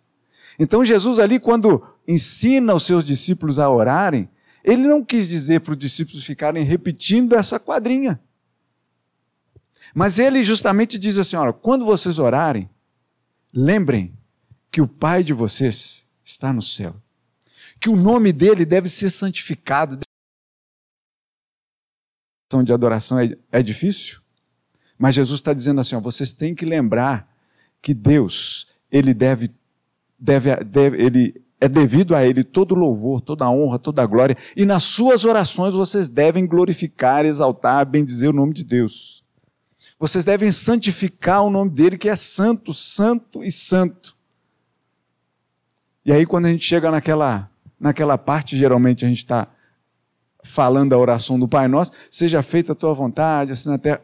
Então 0.59 0.85
Jesus 0.85 1.21
ali 1.21 1.41
quando 1.41 1.83
ensina 2.07 2.75
os 2.75 2.85
seus 2.85 3.03
discípulos 3.03 3.59
a 3.59 3.71
orarem, 3.71 4.29
Ele 4.63 4.87
não 4.87 5.05
quis 5.05 5.29
dizer 5.29 5.61
para 5.61 5.73
os 5.73 5.79
discípulos 5.79 6.25
ficarem 6.25 6.65
repetindo 6.65 7.35
essa 7.35 7.59
quadrinha. 7.59 8.21
Mas 9.95 10.19
ele 10.19 10.45
justamente 10.45 10.99
diz 10.99 11.19
assim: 11.19 11.37
olha, 11.37 11.53
quando 11.53 11.85
vocês 11.85 12.19
orarem, 12.19 12.69
lembrem 13.53 14.17
que 14.71 14.81
o 14.81 14.87
Pai 14.87 15.25
de 15.25 15.33
vocês 15.33 16.07
está 16.25 16.53
no 16.53 16.63
céu, 16.63 16.95
que 17.81 17.89
o 17.89 17.97
nome 17.97 18.33
dele 18.33 18.65
deve 18.65 18.89
ser 18.89 19.11
santificado. 19.11 19.99
De 22.65 22.73
adoração 22.73 23.21
é, 23.21 23.37
é 23.53 23.63
difícil, 23.63 24.21
mas 24.99 25.15
Jesus 25.15 25.39
está 25.39 25.55
dizendo 25.55 25.81
assim: 25.81 25.95
ó, 25.95 26.01
vocês 26.01 26.33
têm 26.33 26.55
que 26.55 26.67
lembrar 26.67 27.33
que 27.81 27.95
Deus, 27.95 28.69
ele 28.91 29.15
deve, 29.15 29.55
deve, 30.19 30.57
deve 30.65 31.01
ele 31.01 31.45
é 31.61 31.69
devido 31.69 32.17
a 32.17 32.25
Ele 32.25 32.43
todo 32.43 32.75
louvor, 32.75 33.21
toda 33.21 33.51
honra, 33.51 33.79
toda 33.79 34.07
glória, 34.07 34.37
e 34.57 34.65
nas 34.65 34.83
suas 34.83 35.25
orações 35.25 35.75
vocês 35.75 36.09
devem 36.09 36.47
glorificar, 36.47 37.27
exaltar, 37.27 37.85
bendizer 37.85 38.31
o 38.31 38.33
nome 38.33 38.55
de 38.55 38.65
Deus. 38.65 39.23
Vocês 39.99 40.25
devem 40.25 40.51
santificar 40.51 41.43
o 41.45 41.51
nome 41.51 41.71
dele, 41.71 41.99
que 41.99 42.09
é 42.09 42.17
santo, 42.17 42.73
santo 42.73 43.45
e 43.45 43.53
santo. 43.53 44.17
E 46.03 46.11
aí, 46.11 46.25
quando 46.25 46.47
a 46.47 46.49
gente 46.49 46.65
chega 46.65 46.91
naquela, 46.91 47.51
naquela 47.79 48.17
parte, 48.17 48.57
geralmente 48.57 49.05
a 49.05 49.09
gente 49.09 49.19
está 49.19 49.47
falando 50.43 50.95
a 50.95 50.99
oração 50.99 51.39
do 51.39 51.47
Pai 51.47 51.69
Nosso, 51.69 51.93
seja 52.11 52.41
feita 52.41 52.73
a 52.73 52.75
tua 52.75 52.95
vontade, 52.95 53.53
assim 53.53 53.69
na 53.69 53.77
terra. 53.77 54.01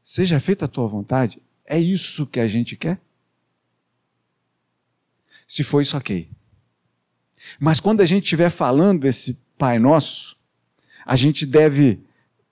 Seja 0.00 0.38
feita 0.38 0.66
a 0.66 0.68
tua 0.68 0.86
vontade, 0.86 1.42
é 1.66 1.78
isso 1.78 2.24
que 2.24 2.38
a 2.38 2.46
gente 2.46 2.76
quer? 2.76 3.00
Se 5.48 5.64
for 5.64 5.80
isso, 5.80 5.96
ok. 5.96 6.30
Mas 7.58 7.80
quando 7.80 8.02
a 8.02 8.06
gente 8.06 8.24
estiver 8.24 8.50
falando 8.50 9.06
esse 9.06 9.38
Pai 9.56 9.78
Nosso, 9.78 10.36
a 11.06 11.16
gente 11.16 11.46
deve 11.46 12.04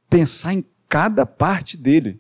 pensar 0.08 0.54
em 0.54 0.64
cada 0.88 1.26
parte 1.26 1.76
dele, 1.76 2.18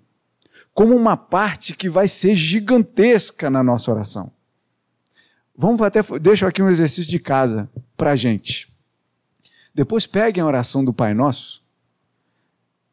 como 0.74 0.94
uma 0.94 1.16
parte 1.16 1.74
que 1.74 1.88
vai 1.88 2.06
ser 2.06 2.36
gigantesca 2.36 3.48
na 3.48 3.62
nossa 3.62 3.90
oração. 3.90 4.30
Vamos 5.56 5.80
até, 5.80 6.02
deixa 6.20 6.46
aqui 6.46 6.62
um 6.62 6.68
exercício 6.68 7.10
de 7.10 7.18
casa 7.18 7.70
para 7.96 8.12
a 8.12 8.16
gente. 8.16 8.68
Depois 9.74 10.06
peguem 10.06 10.42
a 10.42 10.46
oração 10.46 10.84
do 10.84 10.92
Pai 10.92 11.14
Nosso 11.14 11.62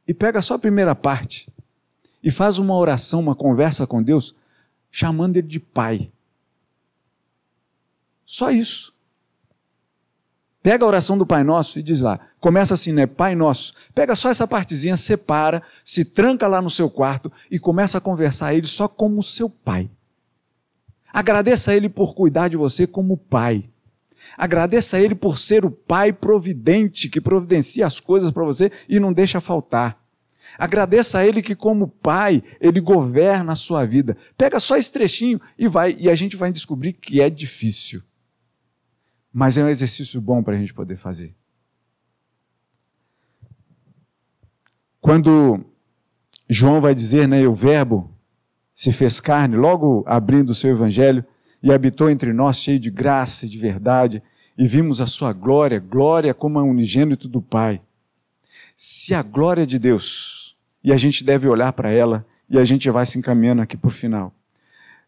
e 0.07 0.13
pega 0.13 0.41
só 0.41 0.53
a 0.53 0.59
primeira 0.59 0.95
parte 0.95 1.51
e 2.23 2.31
faz 2.31 2.57
uma 2.57 2.77
oração, 2.77 3.19
uma 3.19 3.35
conversa 3.35 3.85
com 3.85 4.01
Deus, 4.01 4.33
chamando 4.89 5.35
Ele 5.35 5.47
de 5.47 5.59
Pai. 5.59 6.12
Só 8.33 8.49
isso. 8.49 8.91
Pega 10.63 10.83
a 10.83 10.87
oração 10.87 11.15
do 11.15 11.23
Pai 11.23 11.43
Nosso 11.43 11.77
e 11.77 11.83
diz 11.83 11.99
lá. 11.99 12.19
Começa 12.39 12.73
assim, 12.73 12.91
né? 12.91 13.05
Pai 13.05 13.35
Nosso. 13.35 13.75
Pega 13.93 14.15
só 14.15 14.27
essa 14.31 14.47
partezinha, 14.47 14.97
separa, 14.97 15.61
se 15.85 16.03
tranca 16.03 16.47
lá 16.47 16.59
no 16.59 16.69
seu 16.71 16.89
quarto 16.89 17.31
e 17.51 17.59
começa 17.59 17.99
a 17.99 18.01
conversar 18.01 18.47
a 18.47 18.55
Ele 18.55 18.65
só 18.65 18.87
como 18.87 19.21
seu 19.21 19.47
Pai. 19.47 19.87
Agradeça 21.13 21.69
a 21.69 21.75
Ele 21.75 21.87
por 21.87 22.15
cuidar 22.15 22.47
de 22.47 22.57
você 22.57 22.87
como 22.87 23.17
Pai. 23.17 23.69
Agradeça 24.35 24.97
a 24.97 24.99
Ele 24.99 25.13
por 25.13 25.37
ser 25.37 25.63
o 25.63 25.69
Pai 25.69 26.11
providente, 26.11 27.09
que 27.09 27.21
providencia 27.21 27.85
as 27.85 27.99
coisas 27.99 28.31
para 28.31 28.43
você 28.43 28.71
e 28.89 28.99
não 28.99 29.13
deixa 29.13 29.39
faltar. 29.39 30.03
Agradeça 30.57 31.19
a 31.19 31.27
Ele 31.27 31.39
que, 31.39 31.53
como 31.53 31.87
Pai, 31.87 32.41
Ele 32.59 32.81
governa 32.81 33.53
a 33.53 33.55
sua 33.55 33.85
vida. 33.85 34.17
Pega 34.35 34.59
só 34.59 34.75
esse 34.75 34.91
trechinho 34.91 35.39
e 35.55 35.67
vai, 35.67 35.95
e 35.99 36.09
a 36.09 36.15
gente 36.15 36.35
vai 36.35 36.51
descobrir 36.51 36.93
que 36.93 37.21
é 37.21 37.29
difícil 37.29 38.01
mas 39.33 39.57
é 39.57 39.63
um 39.63 39.69
exercício 39.69 40.21
bom 40.21 40.43
para 40.43 40.55
a 40.55 40.59
gente 40.59 40.73
poder 40.73 40.95
fazer. 40.95 41.35
Quando 45.01 45.65
João 46.47 46.79
vai 46.79 46.93
dizer, 46.93 47.27
né, 47.27 47.45
o 47.47 47.53
Verbo 47.53 48.15
se 48.73 48.91
fez 48.91 49.19
carne, 49.19 49.55
logo 49.55 50.03
abrindo 50.07 50.51
o 50.51 50.55
seu 50.55 50.69
evangelho, 50.69 51.25
e 51.61 51.71
habitou 51.71 52.09
entre 52.09 52.31
nós 52.31 52.57
cheio 52.59 52.79
de 52.79 52.91
graça 52.91 53.45
e 53.45 53.49
de 53.49 53.57
verdade, 53.57 54.21
e 54.57 54.67
vimos 54.67 55.01
a 55.01 55.07
sua 55.07 55.33
glória, 55.33 55.79
glória 55.79 56.33
como 56.33 56.59
a 56.59 56.63
unigênito 56.63 57.27
do 57.27 57.41
Pai. 57.41 57.81
Se 58.75 59.15
a 59.15 59.21
glória 59.23 59.65
de 59.65 59.79
Deus, 59.79 60.55
e 60.83 60.91
a 60.91 60.97
gente 60.97 61.23
deve 61.23 61.47
olhar 61.47 61.73
para 61.73 61.91
ela, 61.91 62.25
e 62.49 62.59
a 62.59 62.63
gente 62.63 62.89
vai 62.89 63.05
se 63.05 63.17
encaminhando 63.17 63.61
aqui 63.61 63.75
para 63.75 63.87
o 63.87 63.91
final. 63.91 64.33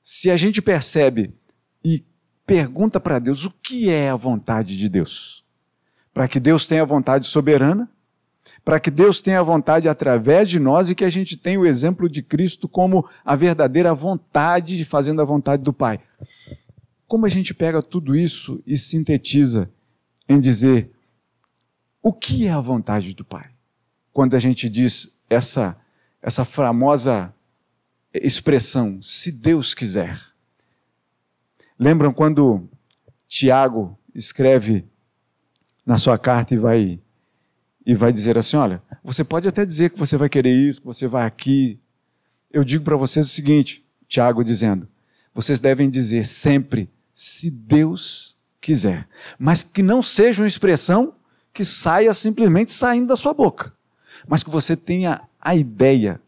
Se 0.02 0.32
a 0.32 0.38
gente 0.38 0.62
percebe 0.62 1.34
pergunta 2.46 3.00
para 3.00 3.20
Deus 3.20 3.44
o 3.46 3.52
que 3.52 3.90
é 3.90 4.10
a 4.10 4.16
vontade 4.16 4.78
de 4.78 4.88
Deus. 4.88 5.44
Para 6.14 6.28
que 6.28 6.40
Deus 6.40 6.66
tenha 6.66 6.86
vontade 6.86 7.26
soberana, 7.26 7.90
para 8.64 8.80
que 8.80 8.90
Deus 8.90 9.20
tenha 9.20 9.44
vontade 9.44 9.90
através 9.90 10.50
de 10.50 10.60
nós 10.60 10.90
e 10.90 10.96
que 10.96 11.04
a 11.04 11.10
gente 11.10 11.38
tenha 11.38 11.60
o 11.60 11.66
exemplo 11.66 12.10
de 12.10 12.22
Cristo 12.22 12.68
como 12.68 13.08
a 13.24 13.36
verdadeira 13.36 13.94
vontade 13.94 14.78
de 14.78 14.86
fazendo 14.86 15.22
a 15.22 15.26
vontade 15.26 15.64
do 15.64 15.74
Pai. 15.74 16.00
Como 17.08 17.26
a 17.26 17.30
gente 17.30 17.54
pega 17.54 17.82
tudo 17.82 18.16
isso 18.16 18.62
e 18.66 18.78
sintetiza 18.78 19.70
em 20.28 20.40
dizer 20.40 20.92
o 22.02 22.14
que 22.14 22.48
é 22.48 22.52
a 22.52 22.60
vontade 22.60 23.14
do 23.14 23.24
Pai? 23.24 23.50
Quando 24.14 24.36
a 24.36 24.40
gente 24.40 24.70
diz 24.70 25.22
essa 25.30 25.78
essa 26.26 26.44
famosa 26.44 27.32
expressão, 28.12 29.00
se 29.00 29.32
Deus 29.32 29.76
quiser. 29.76 30.20
Lembram 31.78 32.14
quando 32.14 32.70
Tiago 33.28 33.98
escreve 34.14 34.86
na 35.86 35.98
sua 35.98 36.18
carta 36.18 36.54
e 36.54 36.58
vai 36.58 37.00
e 37.86 37.94
vai 37.94 38.12
dizer 38.12 38.38
assim, 38.38 38.58
olha, 38.58 38.82
você 39.04 39.24
pode 39.24 39.48
até 39.48 39.64
dizer 39.64 39.92
que 39.92 40.00
você 40.00 40.18
vai 40.18 40.28
querer 40.28 40.52
isso, 40.52 40.82
que 40.82 40.88
você 40.88 41.08
vai 41.08 41.26
aqui. 41.26 41.80
Eu 42.52 42.64
digo 42.64 42.84
para 42.84 42.96
vocês 42.96 43.28
o 43.28 43.30
seguinte, 43.30 43.86
Tiago 44.08 44.44
dizendo, 44.44 44.88
vocês 45.34 45.60
devem 45.60 45.90
dizer 45.90 46.26
sempre, 46.26 46.90
se 47.14 47.52
Deus 47.52 48.36
quiser, 48.60 49.08
mas 49.38 49.64
que 49.64 49.84
não 49.84 50.02
seja 50.02 50.42
uma 50.42 50.48
expressão 50.48 51.14
que 51.54 51.64
saia 51.64 52.14
simplesmente 52.14 52.72
saindo 52.72 53.08
da 53.08 53.16
sua 53.16 53.34
boca, 53.34 53.72
mas 54.28 54.44
que 54.44 54.50
você 54.50 54.76
tenha 54.76 55.22
a 55.40 55.56
ideia 55.56 56.20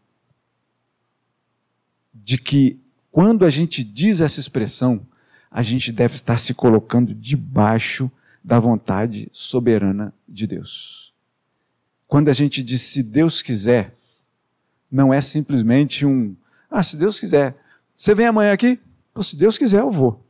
de 2.14 2.38
que 2.38 2.80
quando 3.10 3.44
a 3.44 3.50
gente 3.50 3.82
diz 3.82 4.20
essa 4.20 4.38
expressão, 4.38 5.04
a 5.50 5.62
gente 5.62 5.90
deve 5.92 6.14
estar 6.14 6.38
se 6.38 6.54
colocando 6.54 7.14
debaixo 7.14 8.10
da 8.42 8.58
vontade 8.60 9.28
soberana 9.32 10.12
de 10.28 10.46
Deus. 10.46 11.12
Quando 12.06 12.28
a 12.28 12.32
gente 12.32 12.62
diz 12.62 12.82
se 12.82 13.02
Deus 13.02 13.42
quiser, 13.42 13.94
não 14.90 15.12
é 15.12 15.20
simplesmente 15.20 16.06
um, 16.06 16.34
ah, 16.70 16.82
se 16.82 16.96
Deus 16.96 17.18
quiser. 17.20 17.56
Você 17.94 18.14
vem 18.14 18.26
amanhã 18.26 18.52
aqui? 18.52 18.78
Pô, 19.12 19.22
se 19.22 19.36
Deus 19.36 19.58
quiser, 19.58 19.80
eu 19.80 19.90
vou. 19.90 20.24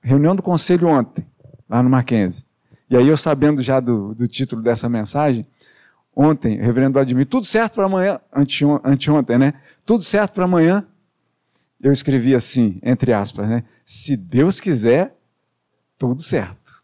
Reunião 0.00 0.34
do 0.34 0.42
conselho 0.42 0.88
ontem, 0.88 1.26
lá 1.68 1.82
no 1.82 1.90
Mackenzie. 1.90 2.44
E 2.88 2.96
aí 2.96 3.06
eu 3.06 3.16
sabendo 3.16 3.62
já 3.62 3.78
do, 3.78 4.14
do 4.14 4.26
título 4.26 4.62
dessa 4.62 4.88
mensagem, 4.88 5.46
ontem, 6.14 6.58
reverendo 6.58 6.94
Vladimir, 6.94 7.26
tudo 7.26 7.46
certo 7.46 7.74
para 7.74 7.86
amanhã, 7.86 8.20
anteontem, 8.84 9.38
né? 9.38 9.54
Tudo 9.84 10.02
certo 10.02 10.32
para 10.32 10.44
amanhã 10.44 10.84
eu 11.82 11.92
escrevi 11.92 12.34
assim, 12.34 12.78
entre 12.82 13.12
aspas, 13.12 13.48
né? 13.48 13.64
Se 13.84 14.16
Deus 14.16 14.60
quiser, 14.60 15.16
tudo 15.98 16.20
certo. 16.20 16.82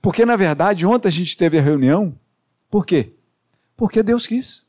Porque, 0.00 0.24
na 0.24 0.36
verdade, 0.36 0.86
ontem 0.86 1.08
a 1.08 1.12
gente 1.12 1.36
teve 1.36 1.58
a 1.58 1.62
reunião, 1.62 2.18
por 2.70 2.86
quê? 2.86 3.14
Porque 3.76 4.02
Deus 4.02 4.26
quis. 4.26 4.66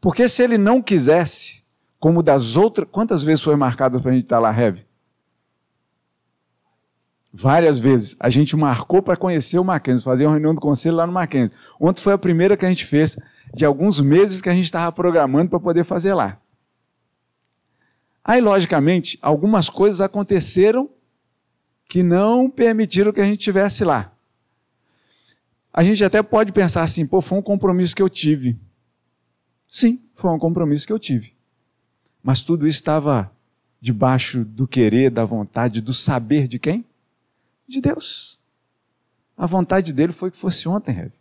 Porque 0.00 0.28
se 0.28 0.42
ele 0.42 0.56
não 0.56 0.80
quisesse, 0.80 1.66
como 1.98 2.22
das 2.22 2.56
outras. 2.56 2.88
Quantas 2.90 3.22
vezes 3.22 3.42
foi 3.42 3.56
marcado 3.56 4.00
para 4.00 4.10
a 4.10 4.14
gente 4.14 4.24
estar 4.24 4.38
lá, 4.38 4.50
Rev? 4.50 4.78
Várias 7.32 7.78
vezes. 7.78 8.16
A 8.20 8.30
gente 8.30 8.56
marcou 8.56 9.02
para 9.02 9.16
conhecer 9.16 9.58
o 9.58 9.64
Mackenzie, 9.64 10.04
fazer 10.04 10.24
uma 10.24 10.32
reunião 10.32 10.54
do 10.54 10.60
conselho 10.60 10.96
lá 10.96 11.06
no 11.06 11.12
Mackenzie. 11.12 11.54
Ontem 11.80 12.00
foi 12.00 12.12
a 12.12 12.18
primeira 12.18 12.56
que 12.56 12.64
a 12.64 12.68
gente 12.68 12.84
fez, 12.84 13.16
de 13.52 13.64
alguns 13.64 14.00
meses 14.00 14.40
que 14.40 14.48
a 14.48 14.54
gente 14.54 14.64
estava 14.64 14.90
programando 14.92 15.50
para 15.50 15.60
poder 15.60 15.84
fazer 15.84 16.14
lá. 16.14 16.38
Aí, 18.28 18.40
logicamente, 18.40 19.16
algumas 19.22 19.70
coisas 19.70 20.00
aconteceram 20.00 20.90
que 21.88 22.02
não 22.02 22.50
permitiram 22.50 23.12
que 23.12 23.20
a 23.20 23.24
gente 23.24 23.38
estivesse 23.38 23.84
lá. 23.84 24.12
A 25.72 25.84
gente 25.84 26.02
até 26.02 26.20
pode 26.24 26.52
pensar 26.52 26.82
assim, 26.82 27.06
pô, 27.06 27.20
foi 27.20 27.38
um 27.38 27.42
compromisso 27.42 27.94
que 27.94 28.02
eu 28.02 28.10
tive. 28.10 28.58
Sim, 29.64 30.02
foi 30.12 30.32
um 30.32 30.40
compromisso 30.40 30.84
que 30.84 30.92
eu 30.92 30.98
tive. 30.98 31.34
Mas 32.20 32.42
tudo 32.42 32.66
isso 32.66 32.78
estava 32.78 33.30
debaixo 33.80 34.44
do 34.44 34.66
querer, 34.66 35.08
da 35.08 35.24
vontade, 35.24 35.80
do 35.80 35.94
saber 35.94 36.48
de 36.48 36.58
quem? 36.58 36.84
De 37.68 37.80
Deus. 37.80 38.40
A 39.36 39.46
vontade 39.46 39.92
dele 39.92 40.12
foi 40.12 40.32
que 40.32 40.36
fosse 40.36 40.68
ontem, 40.68 40.90
Rev. 40.90 41.12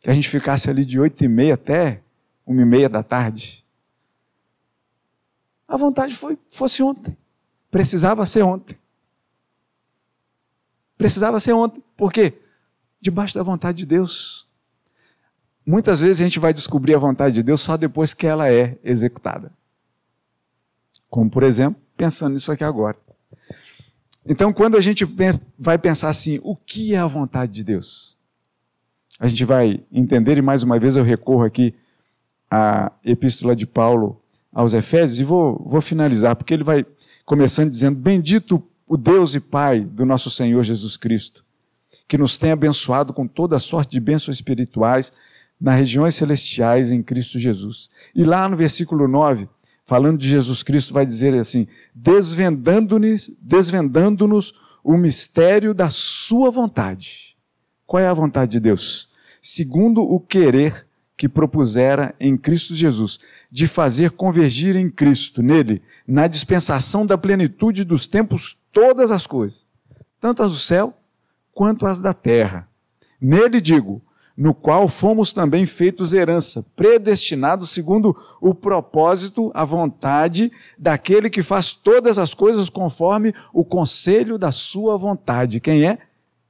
Que 0.00 0.10
a 0.10 0.12
gente 0.12 0.28
ficasse 0.28 0.68
ali 0.68 0.84
de 0.84 0.98
oito 0.98 1.22
e 1.22 1.28
meia 1.28 1.54
até 1.54 2.00
uma 2.44 2.62
e 2.62 2.64
meia 2.64 2.88
da 2.88 3.04
tarde. 3.04 3.64
A 5.70 5.76
vontade 5.76 6.16
foi, 6.16 6.36
fosse 6.50 6.82
ontem. 6.82 7.16
Precisava 7.70 8.26
ser 8.26 8.42
ontem. 8.42 8.76
Precisava 10.98 11.38
ser 11.38 11.52
ontem. 11.52 11.80
Por 11.96 12.12
quê? 12.12 12.34
Debaixo 13.00 13.36
da 13.36 13.44
vontade 13.44 13.78
de 13.78 13.86
Deus. 13.86 14.48
Muitas 15.64 16.00
vezes 16.00 16.20
a 16.20 16.24
gente 16.24 16.40
vai 16.40 16.52
descobrir 16.52 16.96
a 16.96 16.98
vontade 16.98 17.36
de 17.36 17.44
Deus 17.44 17.60
só 17.60 17.76
depois 17.76 18.12
que 18.12 18.26
ela 18.26 18.50
é 18.50 18.76
executada. 18.82 19.52
Como, 21.08 21.30
por 21.30 21.44
exemplo, 21.44 21.80
pensando 21.96 22.32
nisso 22.32 22.50
aqui 22.50 22.64
agora. 22.64 22.98
Então, 24.26 24.52
quando 24.52 24.76
a 24.76 24.80
gente 24.80 25.04
vai 25.56 25.78
pensar 25.78 26.08
assim, 26.08 26.40
o 26.42 26.56
que 26.56 26.96
é 26.96 26.98
a 26.98 27.06
vontade 27.06 27.52
de 27.52 27.62
Deus? 27.62 28.16
A 29.20 29.28
gente 29.28 29.44
vai 29.44 29.84
entender, 29.92 30.36
e 30.36 30.42
mais 30.42 30.64
uma 30.64 30.80
vez 30.80 30.96
eu 30.96 31.04
recorro 31.04 31.44
aqui 31.44 31.76
à 32.50 32.90
epístola 33.04 33.54
de 33.54 33.68
Paulo 33.68 34.20
aos 34.52 34.74
Efésios, 34.74 35.20
e 35.20 35.24
vou, 35.24 35.62
vou 35.64 35.80
finalizar, 35.80 36.34
porque 36.36 36.54
ele 36.54 36.64
vai 36.64 36.84
começando 37.24 37.70
dizendo: 37.70 37.96
Bendito 37.96 38.62
o 38.86 38.96
Deus 38.96 39.34
e 39.34 39.40
Pai 39.40 39.80
do 39.80 40.04
nosso 40.04 40.30
Senhor 40.30 40.62
Jesus 40.62 40.96
Cristo, 40.96 41.44
que 42.08 42.18
nos 42.18 42.36
tem 42.36 42.50
abençoado 42.50 43.12
com 43.12 43.26
toda 43.26 43.58
sorte 43.58 43.92
de 43.92 44.00
bênçãos 44.00 44.36
espirituais 44.36 45.12
nas 45.60 45.76
regiões 45.76 46.14
celestiais 46.14 46.90
em 46.90 47.02
Cristo 47.02 47.38
Jesus. 47.38 47.90
E 48.14 48.24
lá 48.24 48.48
no 48.48 48.56
versículo 48.56 49.06
9, 49.06 49.48
falando 49.84 50.18
de 50.18 50.26
Jesus 50.28 50.62
Cristo, 50.62 50.94
vai 50.94 51.06
dizer 51.06 51.34
assim: 51.34 51.68
desvendando-nos 51.94 53.30
desvendando 53.40 54.26
o 54.82 54.96
mistério 54.96 55.74
da 55.74 55.90
Sua 55.90 56.50
vontade. 56.50 57.36
Qual 57.86 58.02
é 58.02 58.06
a 58.06 58.14
vontade 58.14 58.52
de 58.52 58.60
Deus? 58.60 59.10
Segundo 59.42 60.02
o 60.02 60.18
querer 60.18 60.86
que 61.20 61.28
propusera 61.28 62.14
em 62.18 62.34
Cristo 62.34 62.74
Jesus, 62.74 63.20
de 63.50 63.66
fazer 63.66 64.12
convergir 64.12 64.74
em 64.74 64.88
Cristo, 64.88 65.42
nele, 65.42 65.82
na 66.08 66.26
dispensação 66.26 67.04
da 67.04 67.18
plenitude 67.18 67.84
dos 67.84 68.06
tempos, 68.06 68.56
todas 68.72 69.12
as 69.12 69.26
coisas, 69.26 69.66
tanto 70.18 70.42
as 70.42 70.50
do 70.50 70.56
céu 70.56 70.94
quanto 71.52 71.84
as 71.84 72.00
da 72.00 72.14
terra. 72.14 72.66
Nele 73.20 73.60
digo, 73.60 74.00
no 74.34 74.54
qual 74.54 74.88
fomos 74.88 75.30
também 75.30 75.66
feitos 75.66 76.14
herança, 76.14 76.64
predestinados 76.74 77.68
segundo 77.68 78.16
o 78.40 78.54
propósito, 78.54 79.50
a 79.52 79.62
vontade 79.62 80.50
daquele 80.78 81.28
que 81.28 81.42
faz 81.42 81.74
todas 81.74 82.18
as 82.18 82.32
coisas 82.32 82.70
conforme 82.70 83.34
o 83.52 83.62
conselho 83.62 84.38
da 84.38 84.50
sua 84.50 84.96
vontade. 84.96 85.60
Quem 85.60 85.84
é? 85.84 85.98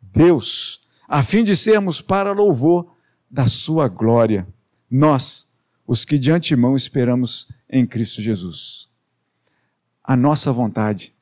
Deus, 0.00 0.82
a 1.08 1.24
fim 1.24 1.42
de 1.42 1.56
sermos 1.56 2.00
para 2.00 2.30
louvor 2.30 2.94
da 3.28 3.48
sua 3.48 3.88
glória 3.88 4.46
nós, 4.90 5.52
os 5.86 6.04
que 6.04 6.18
de 6.18 6.32
antemão 6.32 6.74
esperamos 6.74 7.48
em 7.68 7.86
Cristo 7.86 8.20
Jesus. 8.20 8.88
A 10.02 10.16
nossa 10.16 10.52
vontade 10.52 11.14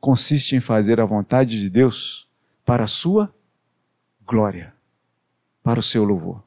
consiste 0.00 0.56
em 0.56 0.60
fazer 0.60 1.00
a 1.00 1.04
vontade 1.04 1.60
de 1.60 1.68
Deus 1.68 2.26
para 2.64 2.84
a 2.84 2.86
sua 2.86 3.32
glória, 4.24 4.72
para 5.62 5.78
o 5.78 5.82
seu 5.82 6.04
louvor. 6.04 6.42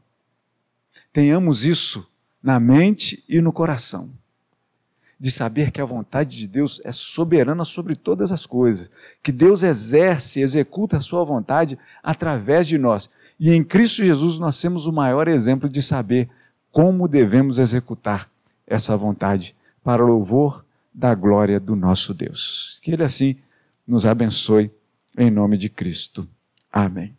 Tenhamos 1.12 1.64
isso 1.64 2.08
na 2.42 2.60
mente 2.60 3.24
e 3.30 3.40
no 3.40 3.54
coração, 3.54 4.12
de 5.20 5.30
saber 5.30 5.70
que 5.70 5.80
a 5.80 5.86
vontade 5.86 6.38
de 6.38 6.48
Deus 6.48 6.82
é 6.84 6.92
soberana 6.92 7.64
sobre 7.64 7.96
todas 7.96 8.32
as 8.32 8.46
coisas, 8.46 8.90
que 9.22 9.32
Deus 9.32 9.62
exerce, 9.62 10.42
executa 10.42 10.98
a 10.98 11.02
sua 11.02 11.24
vontade 11.24 11.78
através 12.02 12.68
de 12.68 12.78
nós 12.78 13.10
e 13.40 13.52
em 13.52 13.64
Cristo 13.64 14.04
Jesus 14.04 14.40
nós 14.40 14.60
temos 14.60 14.88
o 14.88 14.94
maior 14.94 15.28
exemplo 15.28 15.68
de 15.68 15.82
saber 15.82 16.30
como 16.72 17.08
devemos 17.08 17.60
executar 17.60 18.30
essa 18.66 18.96
vontade 18.98 19.56
para 19.84 20.04
o 20.04 20.08
louvor 20.08 20.66
da 20.94 21.14
glória 21.14 21.60
do 21.60 21.76
nosso 21.76 22.14
Deus. 22.14 22.80
Que 22.82 22.92
Ele 22.92 23.04
assim 23.04 23.38
nos 23.88 24.06
abençoe 24.06 24.72
em 25.18 25.30
nome 25.30 25.58
de 25.58 25.70
Cristo. 25.70 26.28
Amém. 26.72 27.16